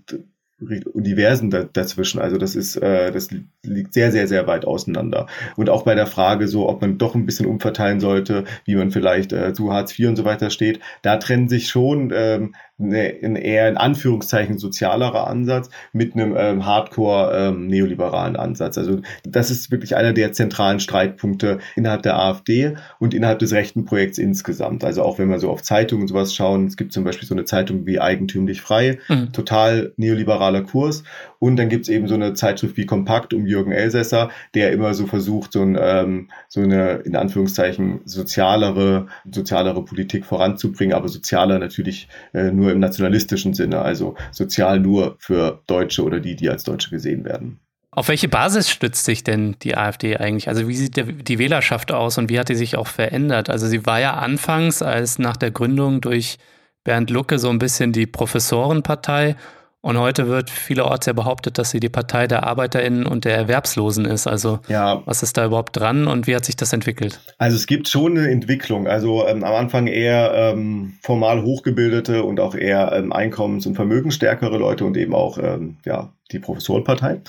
[0.92, 2.20] Universen dazwischen.
[2.20, 3.28] Also das ist, äh, das
[3.62, 5.26] liegt sehr, sehr, sehr weit auseinander.
[5.56, 8.90] Und auch bei der Frage, so ob man doch ein bisschen umverteilen sollte, wie man
[8.90, 12.54] vielleicht äh, zu Hartz IV und so weiter steht, da trennen sich schon ähm,
[12.92, 18.76] ein eher in Anführungszeichen sozialerer Ansatz mit einem ähm, Hardcore ähm, neoliberalen Ansatz.
[18.76, 23.84] Also das ist wirklich einer der zentralen Streitpunkte innerhalb der AfD und innerhalb des rechten
[23.84, 24.84] Projekts insgesamt.
[24.84, 27.34] Also auch wenn wir so auf Zeitungen und sowas schauen, es gibt zum Beispiel so
[27.34, 29.32] eine Zeitung wie Eigentümlich Frei, mhm.
[29.32, 31.04] total neoliberaler Kurs.
[31.38, 34.94] Und dann gibt es eben so eine Zeitschrift wie Kompakt um Jürgen Elsässer, der immer
[34.94, 41.58] so versucht, so, ein, ähm, so eine in Anführungszeichen sozialere, sozialere Politik voranzubringen, aber sozialer
[41.58, 46.50] natürlich äh, nur nur im nationalistischen Sinne, also sozial nur für Deutsche oder die, die
[46.50, 47.60] als Deutsche gesehen werden.
[47.90, 50.48] Auf welche Basis stützt sich denn die AfD eigentlich?
[50.48, 53.50] Also wie sieht die Wählerschaft aus und wie hat die sich auch verändert?
[53.50, 56.38] Also sie war ja anfangs als nach der Gründung durch
[56.82, 59.36] Bernd Lucke so ein bisschen die Professorenpartei
[59.84, 64.06] und heute wird vielerorts ja behauptet, dass sie die Partei der ArbeiterInnen und der Erwerbslosen
[64.06, 64.26] ist.
[64.26, 65.02] Also ja.
[65.04, 67.20] was ist da überhaupt dran und wie hat sich das entwickelt?
[67.36, 68.86] Also es gibt schon eine Entwicklung.
[68.86, 74.56] Also ähm, am Anfang eher ähm, formal hochgebildete und auch eher ähm, einkommens- und vermögensstärkere
[74.56, 77.20] Leute und eben auch ähm, ja, die Professorenpartei.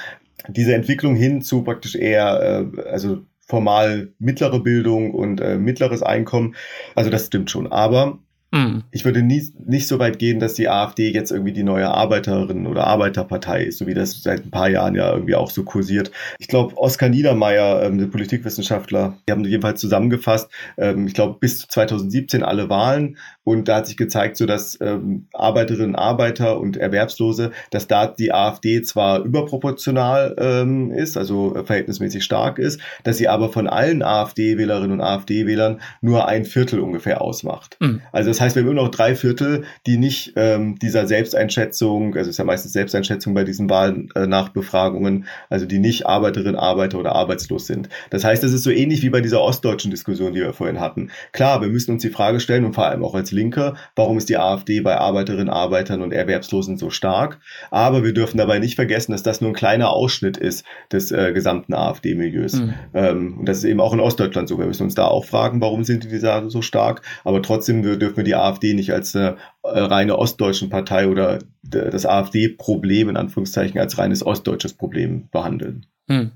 [0.48, 6.56] Diese Entwicklung hin zu praktisch eher, äh, also formal mittlere Bildung und äh, mittleres Einkommen.
[6.96, 7.70] Also das stimmt schon.
[7.70, 8.18] Aber
[8.56, 8.84] Mhm.
[8.91, 12.68] Ich würde nie, nicht so weit gehen, dass die AfD jetzt irgendwie die neue Arbeiterin-
[12.68, 16.12] oder Arbeiterpartei ist, so wie das seit ein paar Jahren ja irgendwie auch so kursiert.
[16.39, 21.68] Ich glaube, Oskar Niedermeyer, ähm, der Politikwissenschaftler, die haben jedenfalls zusammengefasst, ähm, ich glaube, bis
[21.68, 23.18] 2017 alle Wahlen.
[23.44, 28.34] Und da hat sich gezeigt, so dass ähm, Arbeiterinnen, Arbeiter und Erwerbslose, dass da die
[28.34, 34.94] AfD zwar überproportional ähm, ist, also verhältnismäßig stark ist, dass sie aber von allen AfD-Wählerinnen
[34.94, 37.78] und AfD-Wählern nur ein Viertel ungefähr ausmacht.
[37.80, 38.02] Mhm.
[38.12, 42.30] Also das heißt, wir haben immer noch drei Viertel, die nicht ähm, dieser Selbsteinschätzung, also
[42.30, 47.16] es ist ja meistens Selbsteinschätzung bei diesen Wahlnachbefragungen, äh, also die nicht Arbeiterin, Arbeiter oder
[47.16, 47.90] arbeitslos sind.
[48.10, 51.10] Das heißt, das ist so ähnlich wie bei dieser ostdeutschen Diskussion, die wir vorhin hatten.
[51.32, 54.30] Klar, wir müssen uns die Frage stellen und vor allem auch als Linke, warum ist
[54.30, 57.40] die AfD bei Arbeiterinnen, Arbeitern und Erwerbslosen so stark?
[57.72, 61.34] Aber wir dürfen dabei nicht vergessen, dass das nur ein kleiner Ausschnitt ist des äh,
[61.34, 62.54] gesamten AfD-Milieus.
[62.54, 62.74] Mhm.
[62.94, 64.60] Ähm, und das ist eben auch in Ostdeutschland so.
[64.60, 67.02] Wir müssen uns da auch fragen, warum sind die da so stark?
[67.24, 72.06] Aber trotzdem dürfen wir die AfD nicht als eine äh, reine ostdeutschen Partei oder das
[72.06, 75.86] AfD-Problem in Anführungszeichen als reines ostdeutsches Problem behandeln.
[76.08, 76.32] Hm.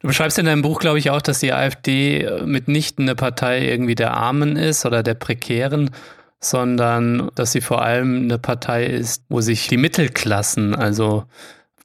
[0.00, 3.66] Du beschreibst in deinem Buch, glaube ich, auch, dass die AfD äh, mitnichten eine Partei
[3.66, 5.90] irgendwie der Armen ist oder der Prekären,
[6.40, 11.24] sondern dass sie vor allem eine Partei ist, wo sich die Mittelklassen, also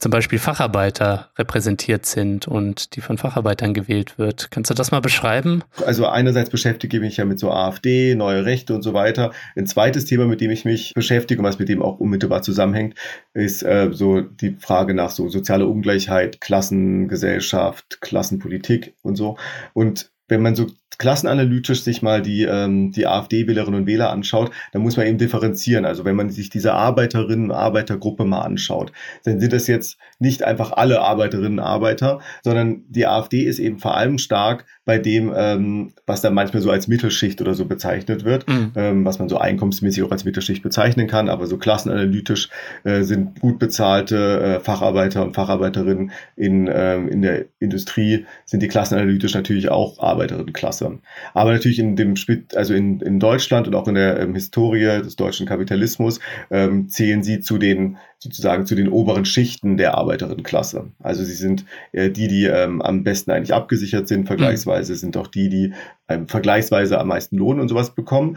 [0.00, 4.50] zum Beispiel Facharbeiter repräsentiert sind und die von Facharbeitern gewählt wird.
[4.50, 5.62] Kannst du das mal beschreiben?
[5.84, 9.32] Also einerseits beschäftige ich mich ja mit so AfD, neue Rechte und so weiter.
[9.56, 12.94] Ein zweites Thema, mit dem ich mich beschäftige und was mit dem auch unmittelbar zusammenhängt,
[13.34, 19.36] ist äh, so die Frage nach so sozialer Ungleichheit, Klassengesellschaft, Klassenpolitik und so.
[19.74, 20.66] Und wenn man so
[20.98, 25.84] klassenanalytisch sich mal die, ähm, die AfD-Wählerinnen und Wähler anschaut, dann muss man eben differenzieren.
[25.84, 28.92] Also wenn man sich diese Arbeiterinnen und Arbeitergruppe mal anschaut,
[29.24, 33.78] dann sind das jetzt nicht einfach alle Arbeiterinnen und Arbeiter, sondern die AfD ist eben
[33.78, 38.24] vor allem stark bei dem, ähm, was dann manchmal so als Mittelschicht oder so bezeichnet
[38.24, 38.72] wird, mhm.
[38.74, 42.48] ähm, was man so einkommensmäßig auch als Mittelschicht bezeichnen kann, aber so klassenanalytisch
[42.84, 48.68] äh, sind gut bezahlte äh, Facharbeiter und Facharbeiterinnen in, ähm, in der Industrie, sind die
[48.68, 50.98] klassenanalytisch natürlich auch Arbeiterinnenklasse.
[51.34, 52.14] Aber natürlich in dem
[52.54, 57.22] also in, in Deutschland und auch in der ähm, Historie des deutschen Kapitalismus ähm, zählen
[57.22, 60.92] sie zu den sozusagen zu den oberen Schichten der Arbeiterinnenklasse.
[60.98, 65.26] Also sie sind äh, die, die ähm, am besten eigentlich abgesichert sind, vergleichsweise sind auch
[65.26, 65.72] die, die
[66.06, 68.36] ähm, vergleichsweise am meisten Lohn und sowas bekommen.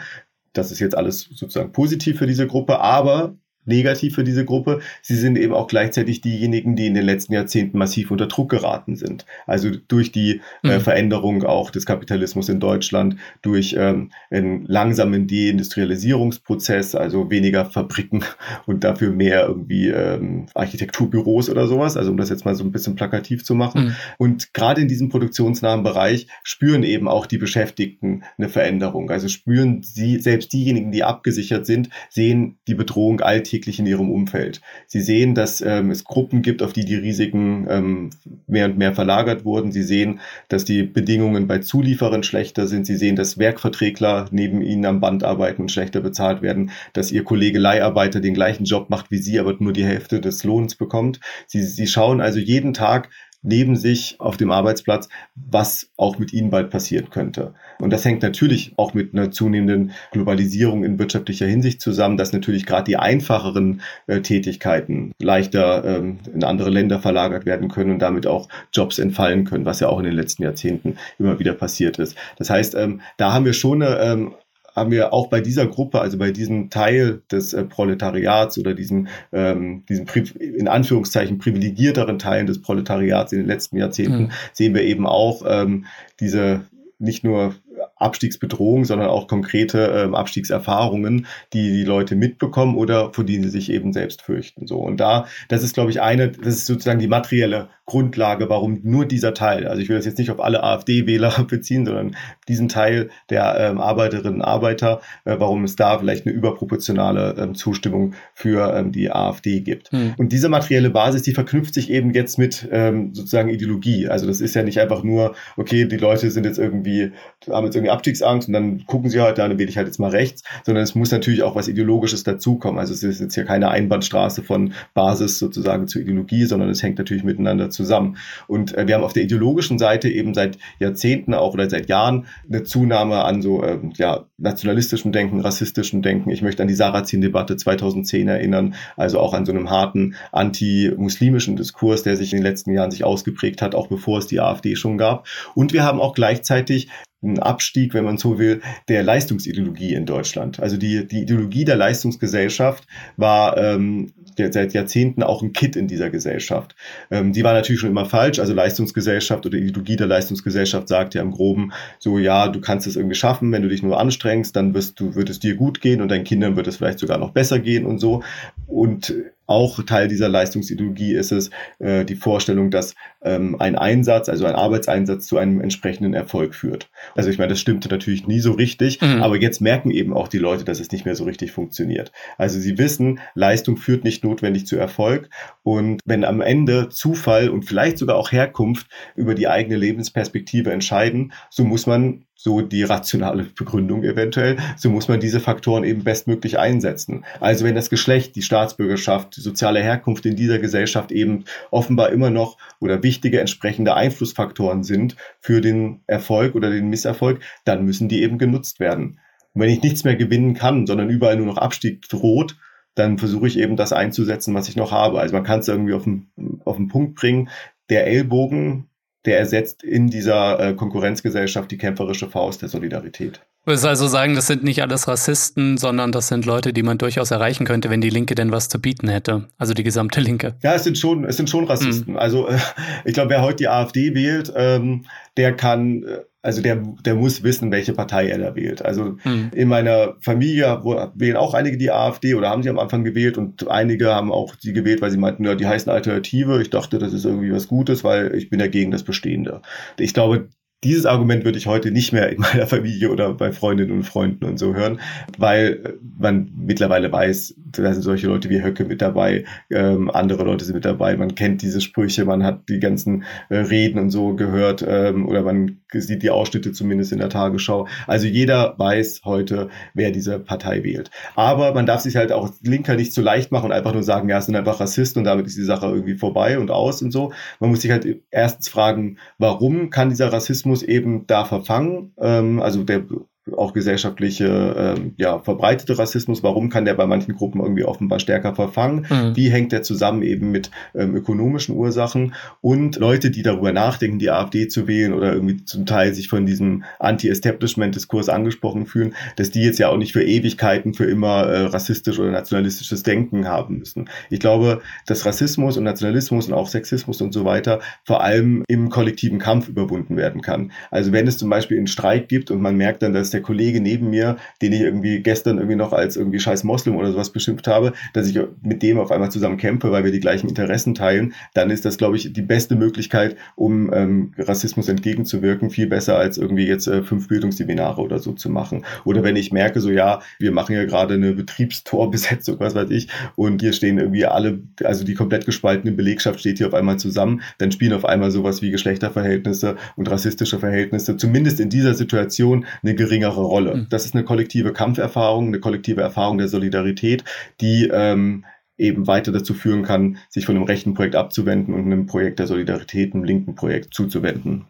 [0.53, 4.79] Das ist jetzt alles sozusagen positiv für diese Gruppe, aber negativ für diese Gruppe.
[5.01, 8.95] Sie sind eben auch gleichzeitig diejenigen, die in den letzten Jahrzehnten massiv unter Druck geraten
[8.95, 9.25] sind.
[9.47, 10.69] Also durch die äh, mhm.
[10.69, 18.23] äh, Veränderung auch des Kapitalismus in Deutschland, durch ähm, einen langsamen Deindustrialisierungsprozess, also weniger Fabriken
[18.65, 22.71] und dafür mehr irgendwie ähm, Architekturbüros oder sowas, also um das jetzt mal so ein
[22.71, 23.85] bisschen plakativ zu machen.
[23.85, 23.95] Mhm.
[24.17, 29.09] Und gerade in diesem produktionsnahen Bereich spüren eben auch die Beschäftigten eine Veränderung.
[29.09, 34.09] Also spüren sie, selbst diejenigen, die abgesichert sind, sehen die Bedrohung alltäglich alltäglich in ihrem
[34.09, 34.61] Umfeld.
[34.87, 38.09] Sie sehen, dass ähm, es Gruppen gibt, auf die die Risiken ähm,
[38.47, 39.71] mehr und mehr verlagert wurden.
[39.71, 42.85] Sie sehen, dass die Bedingungen bei Zulieferern schlechter sind.
[42.85, 47.23] Sie sehen, dass Werkverträgler neben ihnen am Band arbeiten und schlechter bezahlt werden, dass ihr
[47.23, 51.19] Kollege Leiharbeiter den gleichen Job macht wie sie, aber nur die Hälfte des Lohns bekommt.
[51.45, 53.09] Sie, sie schauen also jeden Tag
[53.43, 57.53] neben sich auf dem Arbeitsplatz, was auch mit ihnen bald passieren könnte.
[57.79, 62.65] Und das hängt natürlich auch mit einer zunehmenden Globalisierung in wirtschaftlicher Hinsicht zusammen, dass natürlich
[62.65, 68.25] gerade die einfacheren äh, Tätigkeiten leichter ähm, in andere Länder verlagert werden können und damit
[68.25, 72.15] auch Jobs entfallen können, was ja auch in den letzten Jahrzehnten immer wieder passiert ist.
[72.37, 74.35] Das heißt, ähm, da haben wir schon eine ähm,
[74.75, 79.07] haben wir auch bei dieser Gruppe, also bei diesem Teil des äh, Proletariats oder diesem,
[79.31, 80.05] ähm, diesem
[80.39, 84.31] in Anführungszeichen privilegierteren Teilen des Proletariats in den letzten Jahrzehnten, mhm.
[84.53, 85.85] sehen wir eben auch ähm,
[86.19, 86.65] diese
[86.99, 87.55] nicht nur
[87.95, 93.71] Abstiegsbedrohung, sondern auch konkrete ähm, Abstiegserfahrungen, die die Leute mitbekommen oder vor denen sie sich
[93.71, 94.67] eben selbst fürchten.
[94.67, 98.79] So und da, das ist, glaube ich, eine, das ist sozusagen die materielle Grundlage, warum
[98.83, 102.15] nur dieser Teil, also ich will das jetzt nicht auf alle AfD-Wähler beziehen, sondern
[102.47, 107.55] diesen Teil der ähm, Arbeiterinnen und Arbeiter, äh, warum es da vielleicht eine überproportionale ähm,
[107.55, 109.91] Zustimmung für ähm, die AfD gibt.
[109.91, 110.13] Hm.
[110.17, 114.07] Und diese materielle Basis, die verknüpft sich eben jetzt mit ähm, sozusagen Ideologie.
[114.07, 117.11] Also das ist ja nicht einfach nur, okay, die Leute sind jetzt irgendwie,
[117.49, 120.11] haben jetzt irgendwie Abstiegsangst und dann gucken sie halt, dann wähle ich halt jetzt mal
[120.11, 122.79] rechts, sondern es muss natürlich auch was Ideologisches dazukommen.
[122.79, 126.97] Also es ist jetzt hier keine Einbahnstraße von Basis sozusagen zur Ideologie, sondern es hängt
[126.97, 128.17] natürlich miteinander zusammen.
[128.47, 132.27] Und äh, wir haben auf der ideologischen Seite eben seit Jahrzehnten auch oder seit Jahren
[132.47, 136.29] eine Zunahme an so äh, ja, nationalistischem Denken, rassistischem Denken.
[136.29, 142.03] Ich möchte an die Sarrazin-Debatte 2010 erinnern, also auch an so einem harten anti-muslimischen Diskurs,
[142.03, 144.97] der sich in den letzten Jahren sich ausgeprägt hat, auch bevor es die AfD schon
[144.97, 145.27] gab.
[145.55, 146.89] Und wir haben auch gleichzeitig
[147.23, 150.59] einen Abstieg, wenn man so will, der Leistungsideologie in Deutschland.
[150.59, 152.85] Also die, die Ideologie der Leistungsgesellschaft
[153.17, 156.75] war ähm, seit Jahrzehnten auch ein Kit in dieser Gesellschaft.
[157.11, 158.39] Ähm, die war natürlich schon immer falsch.
[158.39, 162.95] Also Leistungsgesellschaft oder Ideologie der Leistungsgesellschaft sagt ja im Groben so, ja, du kannst es
[162.95, 166.01] irgendwie schaffen, wenn du dich nur anstrengst, dann wirst du, wird es dir gut gehen
[166.01, 168.23] und deinen Kindern wird es vielleicht sogar noch besser gehen und so.
[168.67, 169.13] Und
[169.53, 174.55] auch Teil dieser Leistungsideologie ist es äh, die Vorstellung, dass ähm, ein Einsatz, also ein
[174.55, 176.89] Arbeitseinsatz zu einem entsprechenden Erfolg führt.
[177.13, 179.21] Also ich meine, das stimmte natürlich nie so richtig, mhm.
[179.21, 182.11] aber jetzt merken eben auch die Leute, dass es nicht mehr so richtig funktioniert.
[182.39, 185.29] Also sie wissen, Leistung führt nicht notwendig zu Erfolg
[185.61, 191.31] und wenn am Ende Zufall und vielleicht sogar auch Herkunft über die eigene Lebensperspektive entscheiden,
[191.51, 196.59] so muss man so die rationale Begründung eventuell, so muss man diese Faktoren eben bestmöglich
[196.59, 197.23] einsetzen.
[197.39, 202.31] Also wenn das Geschlecht, die Staatsbürgerschaft, die soziale Herkunft in dieser Gesellschaft eben offenbar immer
[202.31, 208.21] noch oder wichtige entsprechende Einflussfaktoren sind für den Erfolg oder den Misserfolg, dann müssen die
[208.21, 209.19] eben genutzt werden.
[209.53, 212.57] Und wenn ich nichts mehr gewinnen kann, sondern überall nur noch Abstieg droht,
[212.93, 215.21] dann versuche ich eben das einzusetzen, was ich noch habe.
[215.21, 216.27] Also man kann es irgendwie auf den,
[216.65, 217.47] auf den Punkt bringen.
[217.89, 218.89] Der Ellbogen
[219.25, 223.41] der ersetzt in dieser äh, Konkurrenzgesellschaft die kämpferische Faust der Solidarität.
[223.65, 226.97] Du würdest also sagen, das sind nicht alles Rassisten, sondern das sind Leute, die man
[226.97, 229.47] durchaus erreichen könnte, wenn die Linke denn was zu bieten hätte.
[229.57, 230.55] Also die gesamte Linke.
[230.61, 232.13] Ja, es sind schon, es sind schon Rassisten.
[232.13, 232.19] Mhm.
[232.19, 232.57] Also äh,
[233.05, 235.05] ich glaube, wer heute die AfD wählt, ähm,
[235.37, 238.83] der kann äh, also der, der muss wissen, welche Partei er da wählt.
[238.83, 239.49] Also mhm.
[239.53, 243.37] in meiner Familie wo, wählen auch einige die AfD oder haben sie am Anfang gewählt
[243.37, 246.61] und einige haben auch sie gewählt, weil sie meinten, ja, die heißen Alternative.
[246.61, 249.61] Ich dachte, das ist irgendwie was Gutes, weil ich bin dagegen das Bestehende.
[249.97, 250.49] Ich glaube,
[250.83, 254.45] Dieses Argument würde ich heute nicht mehr in meiner Familie oder bei Freundinnen und Freunden
[254.45, 254.99] und so hören,
[255.37, 260.65] weil man mittlerweile weiß, da sind solche Leute wie Höcke mit dabei, ähm, andere Leute
[260.65, 264.35] sind mit dabei, man kennt diese Sprüche, man hat die ganzen äh, Reden und so
[264.35, 267.87] gehört ähm, oder man sieht die Ausschnitte zumindest in der Tagesschau.
[268.07, 271.11] Also jeder weiß heute, wer diese Partei wählt.
[271.35, 274.29] Aber man darf sich halt auch Linker nicht zu leicht machen und einfach nur sagen,
[274.29, 277.11] ja, es sind einfach Rassisten und damit ist die Sache irgendwie vorbei und aus und
[277.11, 277.31] so.
[277.59, 282.13] Man muss sich halt erstens fragen, warum kann dieser Rassismus eben da verfangen?
[282.17, 283.05] Ähm, also der
[283.51, 288.55] auch gesellschaftliche, ähm, ja, verbreitete Rassismus, warum kann der bei manchen Gruppen irgendwie offenbar stärker
[288.55, 289.05] verfangen?
[289.09, 289.35] Mhm.
[289.35, 292.35] Wie hängt der zusammen eben mit ähm, ökonomischen Ursachen?
[292.61, 296.45] Und Leute, die darüber nachdenken, die AfD zu wählen oder irgendwie zum Teil sich von
[296.45, 301.65] diesem Anti-Establishment-Diskurs angesprochen fühlen, dass die jetzt ja auch nicht für Ewigkeiten für immer äh,
[301.65, 304.09] rassistisch oder nationalistisches Denken haben müssen.
[304.29, 308.89] Ich glaube, dass Rassismus und Nationalismus und auch Sexismus und so weiter vor allem im
[308.89, 310.71] kollektiven Kampf überwunden werden kann.
[310.91, 313.81] Also wenn es zum Beispiel einen Streik gibt und man merkt dann, dass der Kollege
[313.81, 317.67] neben mir, den ich irgendwie gestern irgendwie noch als irgendwie scheiß Moslem oder sowas beschimpft
[317.67, 321.33] habe, dass ich mit dem auf einmal zusammen kämpfe, weil wir die gleichen Interessen teilen,
[321.53, 326.37] dann ist das, glaube ich, die beste Möglichkeit, um ähm, Rassismus entgegenzuwirken, viel besser als
[326.37, 328.85] irgendwie jetzt äh, fünf Bildungsseminare oder so zu machen.
[329.05, 333.07] Oder wenn ich merke, so ja, wir machen ja gerade eine Betriebstorbesetzung, was weiß ich,
[333.35, 337.41] und hier stehen irgendwie alle, also die komplett gespaltene Belegschaft steht hier auf einmal zusammen,
[337.57, 342.95] dann spielen auf einmal sowas wie Geschlechterverhältnisse und rassistische Verhältnisse, zumindest in dieser Situation, eine
[342.95, 343.75] geringe geringere Rolle.
[343.75, 343.87] Mhm.
[343.89, 347.23] Das ist eine kollektive Kampferfahrung, eine kollektive Erfahrung der Solidarität,
[347.61, 348.45] die ähm,
[348.77, 352.47] eben weiter dazu führen kann, sich von einem rechten Projekt abzuwenden und einem Projekt der
[352.47, 354.65] Solidarität, einem linken Projekt zuzuwenden.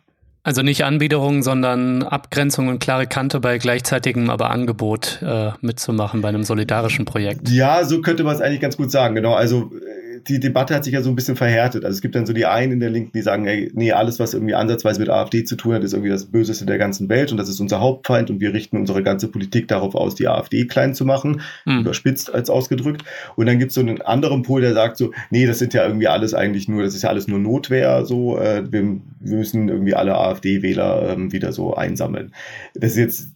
[0.46, 6.28] Also nicht Anbiederung, sondern Abgrenzung und klare Kante bei gleichzeitigem aber Angebot äh, mitzumachen bei
[6.28, 7.48] einem solidarischen Projekt.
[7.48, 9.16] Ja, so könnte man es eigentlich ganz gut sagen.
[9.16, 11.86] Genau, also äh, die Debatte hat sich ja so ein bisschen verhärtet.
[11.86, 14.20] Also es gibt dann so die einen in der Linken, die sagen, ey, nee, alles,
[14.20, 17.32] was irgendwie ansatzweise mit AfD zu tun hat, ist irgendwie das Böseste der ganzen Welt
[17.32, 20.66] und das ist unser Hauptfeind und wir richten unsere ganze Politik darauf aus, die AfD
[20.66, 21.82] klein zu machen, mhm.
[21.82, 23.04] überspitzt als ausgedrückt.
[23.36, 25.86] Und dann gibt es so einen anderen Pol, der sagt so, nee, das sind ja
[25.86, 28.82] irgendwie alles eigentlich nur, das ist ja alles nur Notwehr, so, äh, wir,
[29.20, 32.34] wir müssen irgendwie alle AfD-Wähler ähm, wieder so einsammeln.
[32.76, 33.33] Das ist jetzt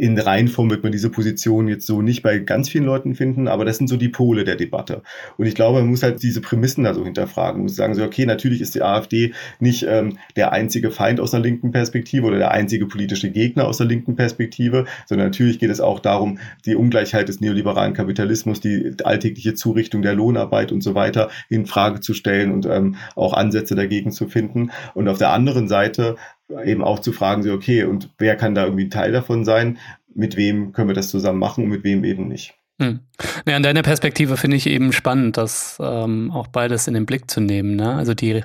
[0.00, 3.66] in Reihenform wird man diese Position jetzt so nicht bei ganz vielen Leuten finden, aber
[3.66, 5.02] das sind so die Pole der Debatte.
[5.36, 7.58] Und ich glaube, man muss halt diese Prämissen da so hinterfragen.
[7.58, 11.32] Man muss sagen so, okay, natürlich ist die AfD nicht ähm, der einzige Feind aus
[11.32, 15.70] der linken Perspektive oder der einzige politische Gegner aus der linken Perspektive, sondern natürlich geht
[15.70, 20.94] es auch darum, die Ungleichheit des neoliberalen Kapitalismus, die alltägliche Zurichtung der Lohnarbeit und so
[20.94, 24.70] weiter in Frage zu stellen und ähm, auch Ansätze dagegen zu finden.
[24.94, 26.16] Und auf der anderen Seite
[26.64, 29.78] eben auch zu fragen, so, okay, und wer kann da irgendwie Teil davon sein?
[30.14, 32.54] Mit wem können wir das zusammen machen und mit wem eben nicht?
[32.80, 33.00] Hm.
[33.46, 37.30] Ja, an deiner Perspektive finde ich eben spannend, das ähm, auch beides in den Blick
[37.30, 37.76] zu nehmen.
[37.76, 37.94] Ne?
[37.94, 38.42] Also die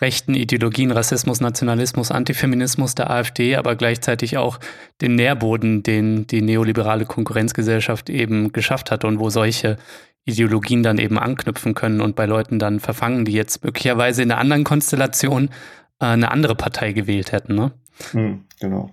[0.00, 4.58] rechten Ideologien, Rassismus, Nationalismus, Antifeminismus der AfD, aber gleichzeitig auch
[5.00, 9.76] den Nährboden, den die neoliberale Konkurrenzgesellschaft eben geschafft hat und wo solche
[10.24, 14.40] Ideologien dann eben anknüpfen können und bei Leuten dann verfangen, die jetzt möglicherweise in einer
[14.40, 15.50] anderen Konstellation
[16.12, 17.54] eine andere Partei gewählt hätten.
[17.54, 17.72] Ne?
[18.12, 18.90] Hm, genau.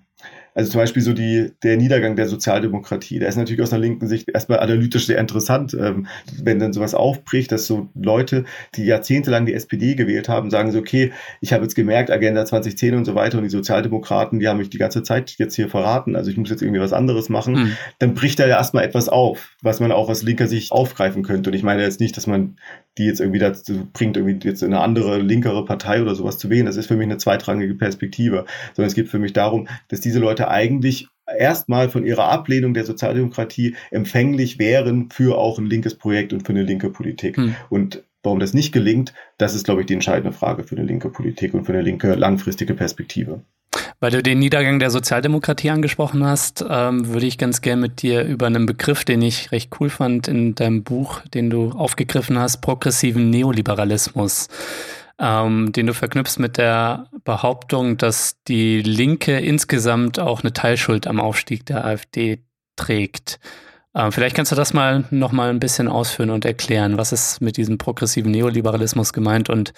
[0.54, 4.08] Also zum Beispiel so die, der Niedergang der Sozialdemokratie, der ist natürlich aus einer linken
[4.08, 6.08] Sicht erstmal analytisch sehr interessant, ähm,
[6.41, 8.43] wenn dann sowas aufbricht, dass so Leute,
[8.76, 12.95] die jahrzehntelang die SPD gewählt haben, sagen so, okay, ich habe jetzt gemerkt, Agenda 2010
[12.95, 16.17] und so weiter und die Sozialdemokraten, die haben mich die ganze Zeit jetzt hier verraten,
[16.17, 17.78] also ich muss jetzt irgendwie was anderes machen, mhm.
[18.00, 21.50] dann bricht da ja erstmal etwas auf, was man auch aus linker Sicht aufgreifen könnte.
[21.50, 22.58] Und ich meine jetzt nicht, dass man
[22.97, 26.65] die jetzt irgendwie dazu bringt, irgendwie jetzt eine andere, linkere Partei oder sowas zu wählen.
[26.65, 28.45] Das ist für mich eine zweitrangige Perspektive.
[28.73, 32.86] Sondern es geht für mich darum, dass diese Leute eigentlich erstmal von ihrer Ablehnung der
[32.86, 37.38] Sozialdemokratie empfänglich wären für auch ein linkes Projekt und für eine linke Politik.
[37.38, 37.56] Hm.
[37.69, 41.10] Und warum das nicht gelingt, das ist, glaube ich, die entscheidende Frage für eine linke
[41.10, 43.41] Politik und für eine linke langfristige Perspektive.
[43.99, 48.23] Weil du den Niedergang der Sozialdemokratie angesprochen hast, ähm, würde ich ganz gern mit dir
[48.23, 52.62] über einen Begriff, den ich recht cool fand in deinem Buch, den du aufgegriffen hast,
[52.62, 54.49] progressiven Neoliberalismus,
[55.19, 61.19] ähm, den du verknüpfst mit der Behauptung, dass die Linke insgesamt auch eine Teilschuld am
[61.19, 62.39] Aufstieg der AfD
[62.75, 63.39] trägt.
[63.93, 66.97] Ähm, vielleicht kannst du das mal noch mal ein bisschen ausführen und erklären.
[66.97, 69.73] Was ist mit diesem progressiven Neoliberalismus gemeint und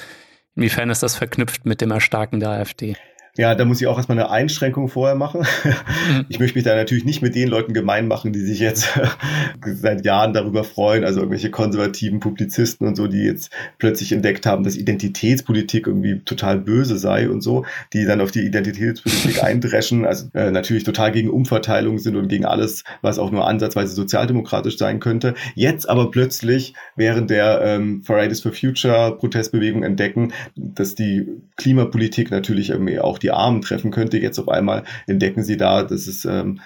[0.55, 2.95] inwiefern ist das verknüpft mit dem Erstarken der AfD?
[3.35, 5.41] Ja, da muss ich auch erstmal eine Einschränkung vorher machen.
[5.63, 6.25] Mhm.
[6.29, 8.89] Ich möchte mich da natürlich nicht mit den Leuten gemein machen, die sich jetzt
[9.65, 14.63] seit Jahren darüber freuen, also irgendwelche konservativen Publizisten und so, die jetzt plötzlich entdeckt haben,
[14.63, 20.27] dass Identitätspolitik irgendwie total böse sei und so, die dann auf die Identitätspolitik eindreschen, also
[20.35, 24.99] äh, natürlich total gegen Umverteilung sind und gegen alles, was auch nur ansatzweise sozialdemokratisch sein
[24.99, 25.33] könnte.
[25.55, 31.25] Jetzt aber plötzlich während der ähm, Fridays for Future Protestbewegung entdecken, dass die
[31.57, 34.17] Klimapolitik natürlich irgendwie auch die Armen treffen könnte.
[34.17, 36.59] Jetzt auf einmal entdecken sie da, dass es ähm,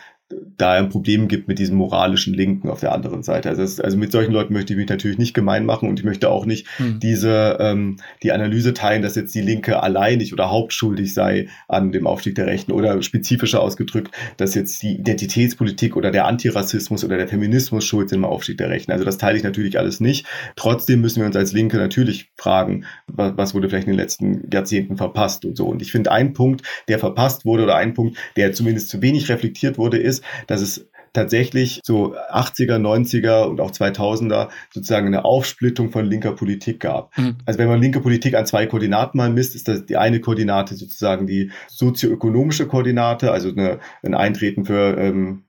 [0.57, 3.49] da ein Problem gibt mit diesem moralischen Linken auf der anderen Seite.
[3.49, 6.05] Also, das, also mit solchen Leuten möchte ich mich natürlich nicht gemein machen und ich
[6.05, 6.99] möchte auch nicht hm.
[6.99, 12.07] diese ähm, die Analyse teilen, dass jetzt die Linke alleinig oder hauptschuldig sei an dem
[12.07, 17.27] Aufstieg der Rechten oder spezifischer ausgedrückt, dass jetzt die Identitätspolitik oder der Antirassismus oder der
[17.27, 18.91] Feminismus schuld sind am Aufstieg der Rechten.
[18.91, 20.25] Also das teile ich natürlich alles nicht.
[20.55, 24.49] Trotzdem müssen wir uns als Linke natürlich fragen, was, was wurde vielleicht in den letzten
[24.51, 25.67] Jahrzehnten verpasst und so.
[25.67, 29.29] Und ich finde, ein Punkt, der verpasst wurde oder ein Punkt, der zumindest zu wenig
[29.29, 30.16] reflektiert wurde, ist,
[30.47, 36.79] dass es tatsächlich so 80er, 90er und auch 2000er sozusagen eine Aufsplittung von linker Politik
[36.79, 37.17] gab.
[37.17, 37.35] Mhm.
[37.45, 40.75] Also wenn man linke Politik an zwei Koordinaten mal misst, ist das die eine Koordinate
[40.75, 45.43] sozusagen die sozioökonomische Koordinate, also eine, ein Eintreten für ähm,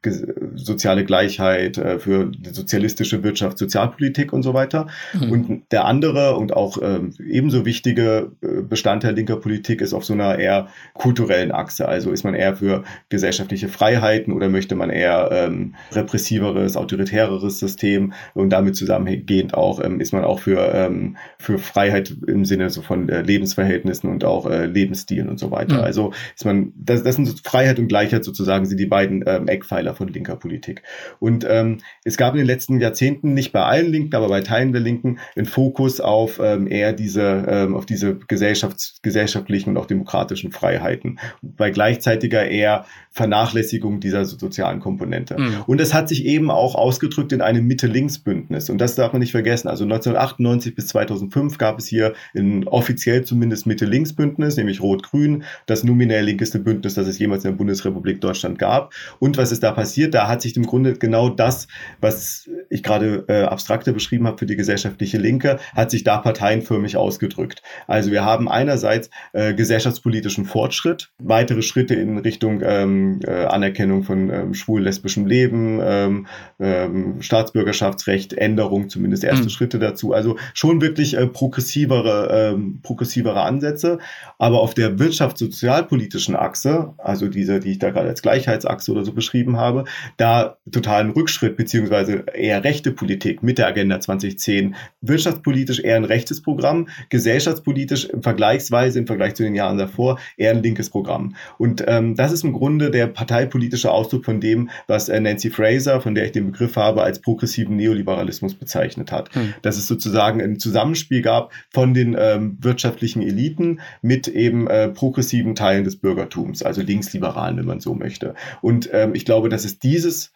[0.55, 4.87] soziale Gleichheit, äh, für sozialistische Wirtschaft, Sozialpolitik und so weiter.
[5.13, 5.33] Mhm.
[5.33, 10.13] Und der andere und auch ähm, ebenso wichtige äh, Bestandteil linker Politik ist auf so
[10.13, 11.89] einer eher kulturellen Achse.
[11.89, 17.59] Also ist man eher für gesellschaftliche Freiheiten oder möchte man eher ähm, ähm, repressiveres, autoritäreres
[17.59, 22.71] System und damit zusammengehend auch ähm, ist man auch für, ähm, für Freiheit im Sinne
[22.71, 25.79] so von äh, Lebensverhältnissen und auch äh, Lebensstilen und so weiter.
[25.79, 25.85] Mhm.
[25.85, 29.49] Also ist man, das, das sind so Freiheit und Gleichheit sozusagen sind die beiden ähm,
[29.49, 30.83] Eckpfeiler von linker Politik.
[31.19, 34.73] Und ähm, es gab in den letzten Jahrzehnten nicht bei allen Linken, aber bei Teilen
[34.73, 39.87] der Linken einen Fokus auf ähm, eher diese, ähm, auf diese gesellschafts gesellschaftlichen und auch
[39.87, 41.19] demokratischen Freiheiten.
[41.43, 45.37] Bei gleichzeitiger eher Vernachlässigung dieser sozialen Komponente.
[45.39, 45.63] Mhm.
[45.67, 48.71] Und es hat sich eben auch ausgedrückt in einem Mitte-Links-Bündnis.
[48.71, 49.69] Und das darf man nicht vergessen.
[49.69, 56.25] Also 1998 bis 2005 gab es hier in offiziell zumindest Mitte-Links-Bündnis, nämlich Rot-Grün, das nominell
[56.25, 58.93] linkeste Bündnis, das es jemals in der Bundesrepublik Deutschland gab.
[59.21, 60.15] Und was ist da passiert?
[60.15, 61.69] Da hat sich im Grunde genau das,
[62.01, 66.97] was ich gerade äh, abstrakter beschrieben habe für die gesellschaftliche Linke, hat sich da parteienförmig
[66.97, 67.63] ausgedrückt.
[67.87, 74.31] Also wir haben einerseits äh, gesellschaftspolitischen Fortschritt, weitere Schritte in Richtung ähm, äh, Anerkennung von
[74.31, 76.27] ähm, schwul-lesbischem Leben, ähm,
[76.59, 79.51] ähm, Staatsbürgerschaftsrecht, Änderung, zumindest erste mhm.
[79.51, 80.13] Schritte dazu.
[80.13, 83.99] Also schon wirklich äh, progressivere, ähm, progressivere Ansätze.
[84.39, 89.13] Aber auf der wirtschafts-sozialpolitischen Achse, also diese, die ich da gerade als Gleichheitsachse oder so
[89.13, 89.85] beschrieben habe,
[90.17, 94.75] da totalen Rückschritt, beziehungsweise eher rechte Politik mit der Agenda 2010.
[95.01, 100.63] Wirtschaftspolitisch eher ein rechtes Programm, gesellschaftspolitisch vergleichsweise im Vergleich zu den Jahren davor eher ein
[100.63, 101.35] linkes Programm.
[101.59, 106.01] Und ähm, das ist im Grunde der parteipolitische Ausdruck von dem, was äh, Nancy Fraser,
[106.01, 109.35] von der ich den Begriff habe, als progressiven Neoliberalismus bezeichnet hat.
[109.35, 109.55] Hm.
[109.63, 115.55] Dass es sozusagen ein Zusammenspiel gab von den ähm, wirtschaftlichen Eliten mit eben äh, progressiven
[115.55, 118.35] Teilen des Bürgertums, also Linksliberalen, wenn man so möchte.
[118.61, 120.33] Und ähm, ich glaube, dass es dieses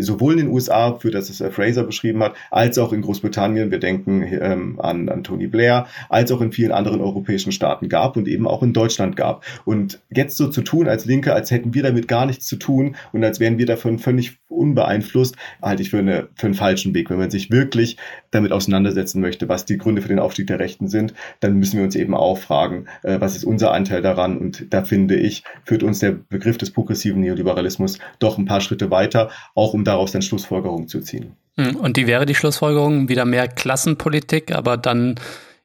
[0.00, 3.78] sowohl in den USA, für das es Fraser beschrieben hat, als auch in Großbritannien, wir
[3.78, 8.28] denken ähm, an, an Tony Blair, als auch in vielen anderen europäischen Staaten gab und
[8.28, 9.44] eben auch in Deutschland gab.
[9.64, 12.96] Und jetzt so zu tun als Linke, als hätten wir damit gar nichts zu tun
[13.12, 17.10] und als wären wir davon völlig unbeeinflusst, halte ich für, eine, für einen falschen Weg.
[17.10, 17.96] Wenn man sich wirklich
[18.30, 21.84] damit auseinandersetzen möchte, was die Gründe für den Aufstieg der Rechten sind, dann müssen wir
[21.84, 24.38] uns eben auch fragen, äh, was ist unser Anteil daran?
[24.38, 28.90] Und da finde ich, führt uns der Begriff des progressiven Neoliberalismus doch ein paar Schritte
[28.90, 31.36] weiter, auch um daraus dann Schlussfolgerungen zu ziehen.
[31.56, 35.16] Hm, und die wäre die Schlussfolgerung wieder mehr Klassenpolitik, aber dann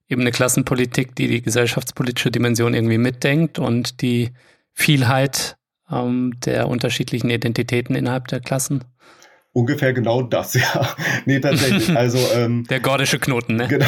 [0.09, 4.31] eben eine Klassenpolitik, die die gesellschaftspolitische Dimension irgendwie mitdenkt und die
[4.73, 5.57] Vielheit
[5.91, 8.83] ähm, der unterschiedlichen Identitäten innerhalb der Klassen?
[9.55, 10.95] Ungefähr genau das, ja.
[11.25, 11.93] nee, tatsächlich.
[12.03, 13.67] Also ähm, der gordische Knoten, ne?
[13.67, 13.85] Genau.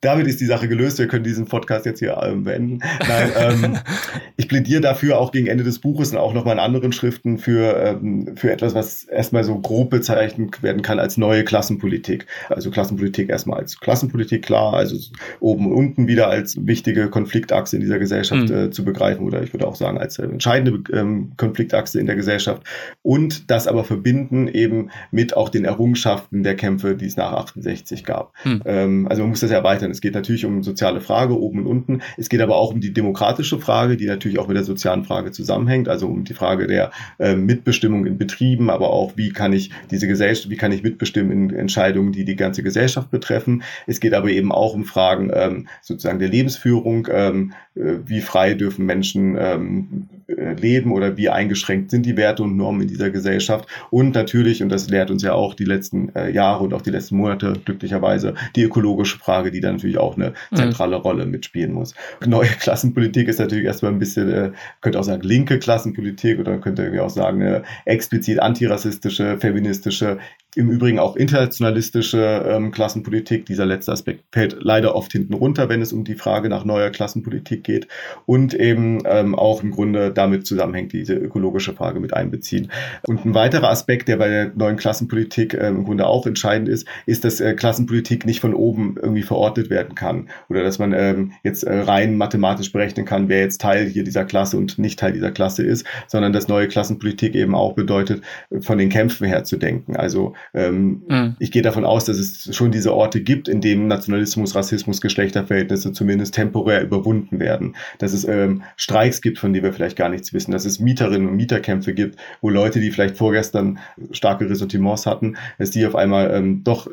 [0.00, 0.98] Damit ist die Sache gelöst.
[0.98, 2.80] Wir können diesen Podcast jetzt hier ähm, beenden.
[3.06, 3.78] Nein, ähm,
[4.36, 7.76] ich plädiere dafür auch gegen Ende des Buches und auch nochmal in anderen Schriften für
[7.76, 12.26] ähm, für etwas, was erstmal so grob bezeichnet werden kann als neue Klassenpolitik.
[12.48, 14.96] Also Klassenpolitik erstmal als Klassenpolitik klar, also
[15.40, 18.56] oben und unten wieder als wichtige Konfliktachse in dieser Gesellschaft mhm.
[18.56, 22.16] äh, zu begreifen oder ich würde auch sagen als äh, entscheidende ähm, Konfliktachse in der
[22.16, 22.62] Gesellschaft
[23.02, 24.61] und das aber verbinden eben
[25.10, 28.32] mit auch den Errungenschaften der Kämpfe, die es nach 68 gab.
[28.42, 28.62] Hm.
[28.64, 29.90] Ähm, also man muss das erweitern.
[29.90, 32.02] Es geht natürlich um soziale Frage oben und unten.
[32.16, 35.32] Es geht aber auch um die demokratische Frage, die natürlich auch mit der sozialen Frage
[35.32, 35.88] zusammenhängt.
[35.88, 40.06] Also um die Frage der äh, Mitbestimmung in Betrieben, aber auch wie kann ich diese
[40.06, 43.62] Gesellschaft, wie kann ich mitbestimmen in Entscheidungen, die die ganze Gesellschaft betreffen.
[43.86, 47.08] Es geht aber eben auch um Fragen ähm, sozusagen der Lebensführung.
[47.10, 52.42] Ähm, äh, wie frei dürfen Menschen ähm, äh, leben oder wie eingeschränkt sind die Werte
[52.42, 53.68] und Normen in dieser Gesellschaft.
[53.90, 56.90] Und natürlich, und das lehrt uns ja auch die letzten äh, Jahre und auch die
[56.90, 60.56] letzten Monate glücklicherweise, die ökologische Frage, die da natürlich auch eine mhm.
[60.56, 61.02] zentrale mhm.
[61.02, 61.94] Rolle mitspielen muss.
[62.24, 66.82] Neue Klassenpolitik ist natürlich erstmal ein bisschen, äh, könnte auch sagen, linke Klassenpolitik oder könnte
[66.82, 70.18] irgendwie auch sagen, eine explizit antirassistische, feministische,
[70.54, 73.46] im Übrigen auch internationalistische ähm, Klassenpolitik.
[73.46, 76.90] Dieser letzte Aspekt fällt leider oft hinten runter, wenn es um die Frage nach neuer
[76.90, 77.88] Klassenpolitik geht
[78.26, 82.70] und eben ähm, auch im Grunde damit zusammenhängt, diese ökologische Frage mit einbeziehen.
[83.06, 86.86] Und ein weiterer Aspekt, der bei der neuen Klassenpolitik äh, im Grunde auch entscheidend ist,
[87.06, 91.32] ist, dass äh, Klassenpolitik nicht von oben irgendwie verordnet werden kann oder dass man ähm,
[91.42, 95.12] jetzt äh, rein mathematisch berechnen kann, wer jetzt Teil hier dieser Klasse und nicht Teil
[95.12, 98.22] dieser Klasse ist, sondern dass neue Klassenpolitik eben auch bedeutet,
[98.60, 99.96] von den Kämpfen her zu denken.
[99.96, 101.36] Also ähm, mhm.
[101.38, 105.92] ich gehe davon aus, dass es schon diese Orte gibt, in denen Nationalismus, Rassismus, Geschlechterverhältnisse
[105.92, 107.76] zumindest temporär überwunden werden.
[107.98, 111.28] Dass es ähm, Streiks gibt, von denen wir vielleicht gar nichts wissen, dass es Mieterinnen
[111.28, 113.78] und Mieterkämpfe gibt, wo Leute, die vielleicht vorgestern
[114.10, 116.88] starke Ressentiments hatten, dass die auf einmal ähm, doch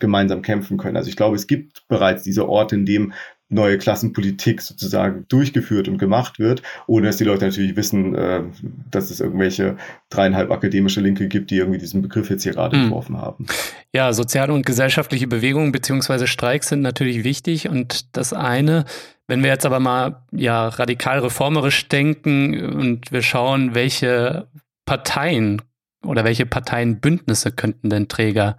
[0.00, 0.96] gemeinsam kämpfen können.
[0.96, 3.12] Also ich glaube, es gibt bereits diese Orte, in dem
[3.54, 8.42] neue Klassenpolitik sozusagen durchgeführt und gemacht wird, ohne dass die Leute natürlich wissen, äh,
[8.90, 9.76] dass es irgendwelche
[10.10, 12.84] dreieinhalb akademische Linke gibt, die irgendwie diesen Begriff jetzt hier gerade hm.
[12.84, 13.46] entworfen haben.
[13.94, 18.84] Ja, soziale und gesellschaftliche Bewegungen beziehungsweise Streiks sind natürlich wichtig und das eine,
[19.28, 24.48] wenn wir jetzt aber mal ja radikal reformerisch denken und wir schauen, welche
[24.84, 25.62] Parteien
[26.04, 28.58] oder welche Parteienbündnisse könnten denn Träger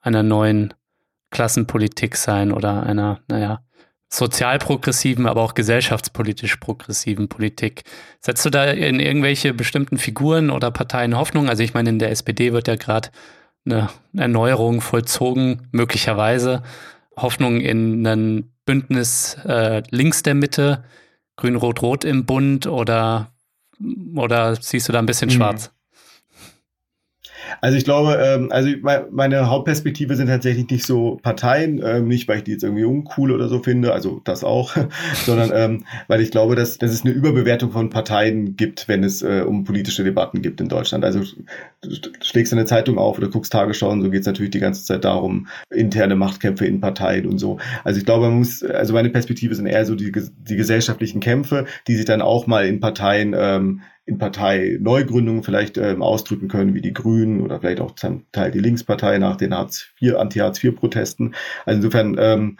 [0.00, 0.72] einer neuen
[1.30, 3.60] Klassenpolitik sein oder einer, naja,
[4.08, 7.82] sozialprogressiven, aber auch gesellschaftspolitisch progressiven Politik.
[8.20, 11.48] Setzt du da in irgendwelche bestimmten Figuren oder Parteien Hoffnung?
[11.48, 13.10] Also ich meine, in der SPD wird ja gerade
[13.66, 16.62] eine Erneuerung vollzogen, möglicherweise.
[17.16, 20.84] Hoffnung in ein Bündnis äh, links der Mitte,
[21.36, 23.32] Grün-Rot-Rot im Bund oder,
[24.14, 25.34] oder siehst du da ein bisschen mhm.
[25.34, 25.72] schwarz?
[27.60, 28.70] Also ich glaube, ähm, also
[29.10, 33.32] meine Hauptperspektive sind tatsächlich nicht so Parteien, ähm, nicht weil ich die jetzt irgendwie uncool
[33.32, 34.76] oder so finde, also das auch,
[35.26, 39.22] sondern ähm, weil ich glaube, dass, dass es eine Überbewertung von Parteien gibt, wenn es
[39.22, 41.04] äh, um politische Debatten gibt in Deutschland.
[41.04, 41.20] Also
[41.80, 41.90] du
[42.20, 45.04] schlägst eine Zeitung auf oder guckst Tagesschau und so geht es natürlich die ganze Zeit
[45.04, 47.58] darum, interne Machtkämpfe in Parteien und so.
[47.84, 51.66] Also ich glaube, man muss, also meine Perspektive sind eher so die, die gesellschaftlichen Kämpfe,
[51.86, 56.80] die sich dann auch mal in Parteien ähm, in Parteineugründungen vielleicht ähm, ausdrücken können, wie
[56.80, 61.34] die Grünen oder vielleicht auch zum Teil die Linkspartei nach den Hartz IV, Anti-Hartz-IV-Protesten.
[61.66, 62.58] Also insofern ähm,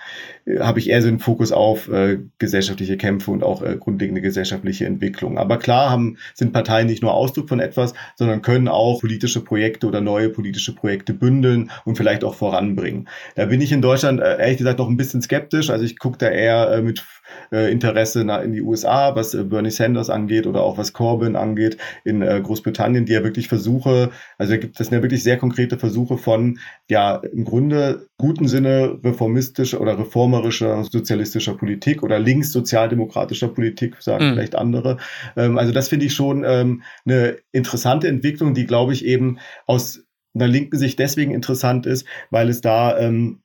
[0.60, 4.84] habe ich eher so einen Fokus auf äh, gesellschaftliche Kämpfe und auch äh, grundlegende gesellschaftliche
[4.84, 5.38] Entwicklung.
[5.38, 9.86] Aber klar haben, sind Parteien nicht nur Ausdruck von etwas, sondern können auch politische Projekte
[9.86, 13.08] oder neue politische Projekte bündeln und vielleicht auch voranbringen.
[13.36, 15.70] Da bin ich in Deutschland äh, ehrlich gesagt noch ein bisschen skeptisch.
[15.70, 17.02] Also ich gucke da eher äh, mit
[17.52, 21.76] äh, Interesse in die USA, was äh, Bernie Sanders angeht oder auch was Corbyn angeht
[22.04, 26.18] in äh, Großbritannien, die ja wirklich Versuche, also gibt es ja wirklich sehr konkrete Versuche
[26.18, 26.58] von,
[26.88, 34.32] ja, im Grunde guten Sinne reformistischer oder reformerischer sozialistischer Politik oder linkssozialdemokratischer Politik, sagen mhm.
[34.32, 34.98] vielleicht andere.
[35.36, 40.04] Ähm, also das finde ich schon ähm, eine interessante Entwicklung, die, glaube ich, eben aus
[40.34, 43.40] einer linken Sicht deswegen interessant ist, weil es da ähm,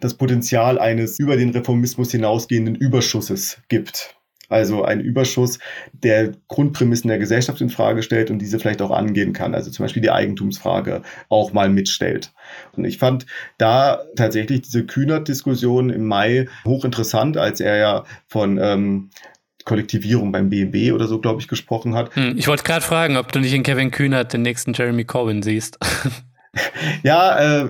[0.00, 4.16] das Potenzial eines über den Reformismus hinausgehenden Überschusses gibt.
[4.48, 5.58] Also ein Überschuss,
[5.92, 9.54] der Grundprämissen der Gesellschaft in Frage stellt und diese vielleicht auch angehen kann.
[9.54, 12.32] Also zum Beispiel die Eigentumsfrage auch mal mitstellt.
[12.76, 13.26] Und ich fand
[13.58, 19.10] da tatsächlich diese Kühnert-Diskussion im Mai hochinteressant, als er ja von ähm,
[19.64, 22.14] Kollektivierung beim BMW oder so, glaube ich, gesprochen hat.
[22.14, 25.42] Hm, ich wollte gerade fragen, ob du nicht in Kevin Kühnert den nächsten Jeremy Corbyn
[25.42, 25.78] siehst.
[27.02, 27.68] ja, äh,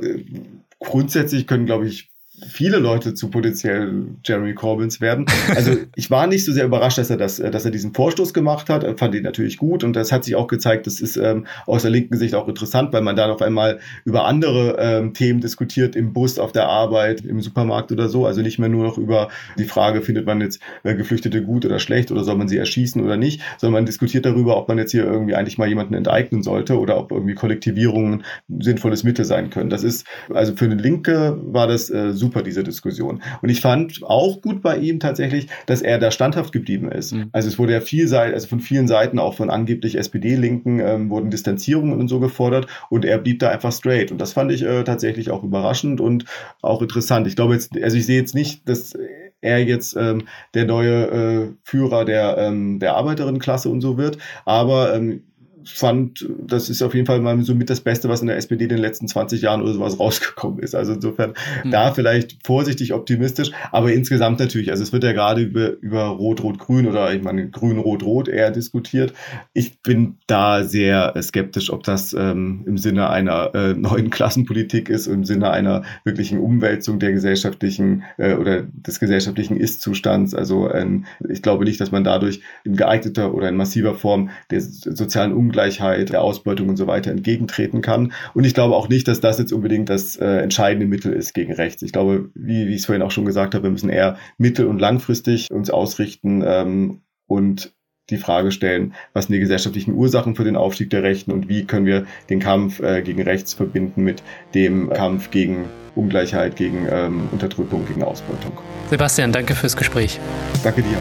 [0.87, 2.11] grundsätzlich können, glaube ich,
[2.49, 5.27] viele Leute zu potenziell Jeremy Corbyns werden.
[5.55, 8.69] Also ich war nicht so sehr überrascht, dass er das, dass er diesen Vorstoß gemacht
[8.69, 8.99] hat.
[8.99, 11.91] Fand ihn natürlich gut und das hat sich auch gezeigt, das ist ähm, aus der
[11.91, 16.13] linken Sicht auch interessant, weil man da noch einmal über andere ähm, Themen diskutiert im
[16.13, 18.27] Bus, auf der Arbeit, im Supermarkt oder so.
[18.27, 19.29] Also nicht mehr nur noch über
[19.59, 23.03] die Frage, findet man jetzt äh, Geflüchtete gut oder schlecht oder soll man sie erschießen
[23.03, 26.43] oder nicht, sondern man diskutiert darüber, ob man jetzt hier irgendwie eigentlich mal jemanden enteignen
[26.43, 29.71] sollte oder ob irgendwie Kollektivierungen ein sinnvolles Mittel sein können.
[29.71, 33.23] Das ist, also für eine Linke war das äh, super super, diese Diskussion.
[33.41, 37.13] Und ich fand auch gut bei ihm tatsächlich, dass er da standhaft geblieben ist.
[37.13, 37.29] Mhm.
[37.33, 41.31] Also es wurde ja viel also von vielen Seiten, auch von angeblich SPD-Linken, ähm, wurden
[41.31, 44.11] Distanzierungen und so gefordert und er blieb da einfach straight.
[44.11, 46.25] Und das fand ich äh, tatsächlich auch überraschend und
[46.63, 47.27] auch interessant.
[47.27, 48.95] Ich glaube jetzt, also ich sehe jetzt nicht, dass
[49.41, 54.95] er jetzt ähm, der neue äh, Führer der, ähm, der Arbeiterinnenklasse und so wird, aber
[54.95, 55.23] ähm,
[55.67, 58.65] fand, das ist auf jeden Fall mal so mit das Beste, was in der SPD
[58.65, 60.75] in den letzten 20 Jahren oder sowas rausgekommen ist.
[60.75, 61.71] Also insofern mhm.
[61.71, 66.87] da vielleicht vorsichtig optimistisch, aber insgesamt natürlich, also es wird ja gerade über, über Rot-Rot-Grün
[66.87, 69.13] oder ich meine Grün-Rot-Rot eher diskutiert.
[69.53, 75.07] Ich bin da sehr skeptisch, ob das ähm, im Sinne einer äh, neuen Klassenpolitik ist,
[75.07, 80.35] im Sinne einer wirklichen Umwälzung der gesellschaftlichen äh, oder des gesellschaftlichen Ist-Zustands.
[80.35, 84.61] Also ähm, ich glaube nicht, dass man dadurch in geeigneter oder in massiver Form der
[84.61, 88.13] sozialen Ungleichheit Ungleichheit, der Ausbeutung und so weiter entgegentreten kann.
[88.35, 91.55] Und ich glaube auch nicht, dass das jetzt unbedingt das äh, entscheidende Mittel ist gegen
[91.55, 91.81] rechts.
[91.81, 94.67] Ich glaube, wie, wie ich es vorhin auch schon gesagt habe, wir müssen eher mittel-
[94.67, 97.73] und langfristig uns ausrichten ähm, und
[98.11, 101.65] die Frage stellen, was sind die gesellschaftlichen Ursachen für den Aufstieg der Rechten und wie
[101.65, 104.23] können wir den Kampf äh, gegen rechts verbinden mit
[104.55, 108.53] dem Kampf gegen Ungleichheit, gegen ähm, Unterdrückung, gegen Ausbeutung.
[108.91, 110.21] Sebastian, danke fürs Gespräch.
[110.63, 110.99] Danke dir.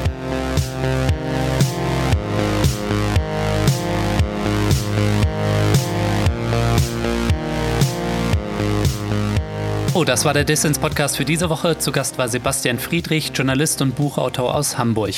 [9.98, 11.78] Oh, das war der Dissens-Podcast für diese Woche.
[11.78, 15.14] Zu Gast war Sebastian Friedrich, Journalist und Buchautor aus Hamburg.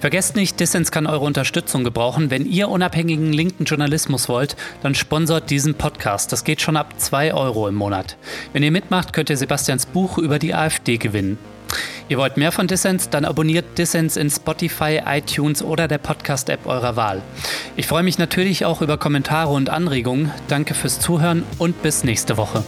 [0.00, 2.30] Vergesst nicht, Dissens kann eure Unterstützung gebrauchen.
[2.30, 6.32] Wenn ihr unabhängigen linken Journalismus wollt, dann sponsort diesen Podcast.
[6.32, 8.16] Das geht schon ab 2 Euro im Monat.
[8.54, 11.36] Wenn ihr mitmacht, könnt ihr Sebastians Buch über die AfD gewinnen.
[12.08, 13.10] Ihr wollt mehr von Dissens?
[13.10, 17.20] Dann abonniert Dissens in Spotify, iTunes oder der Podcast-App eurer Wahl.
[17.76, 20.32] Ich freue mich natürlich auch über Kommentare und Anregungen.
[20.48, 22.64] Danke fürs Zuhören und bis nächste Woche.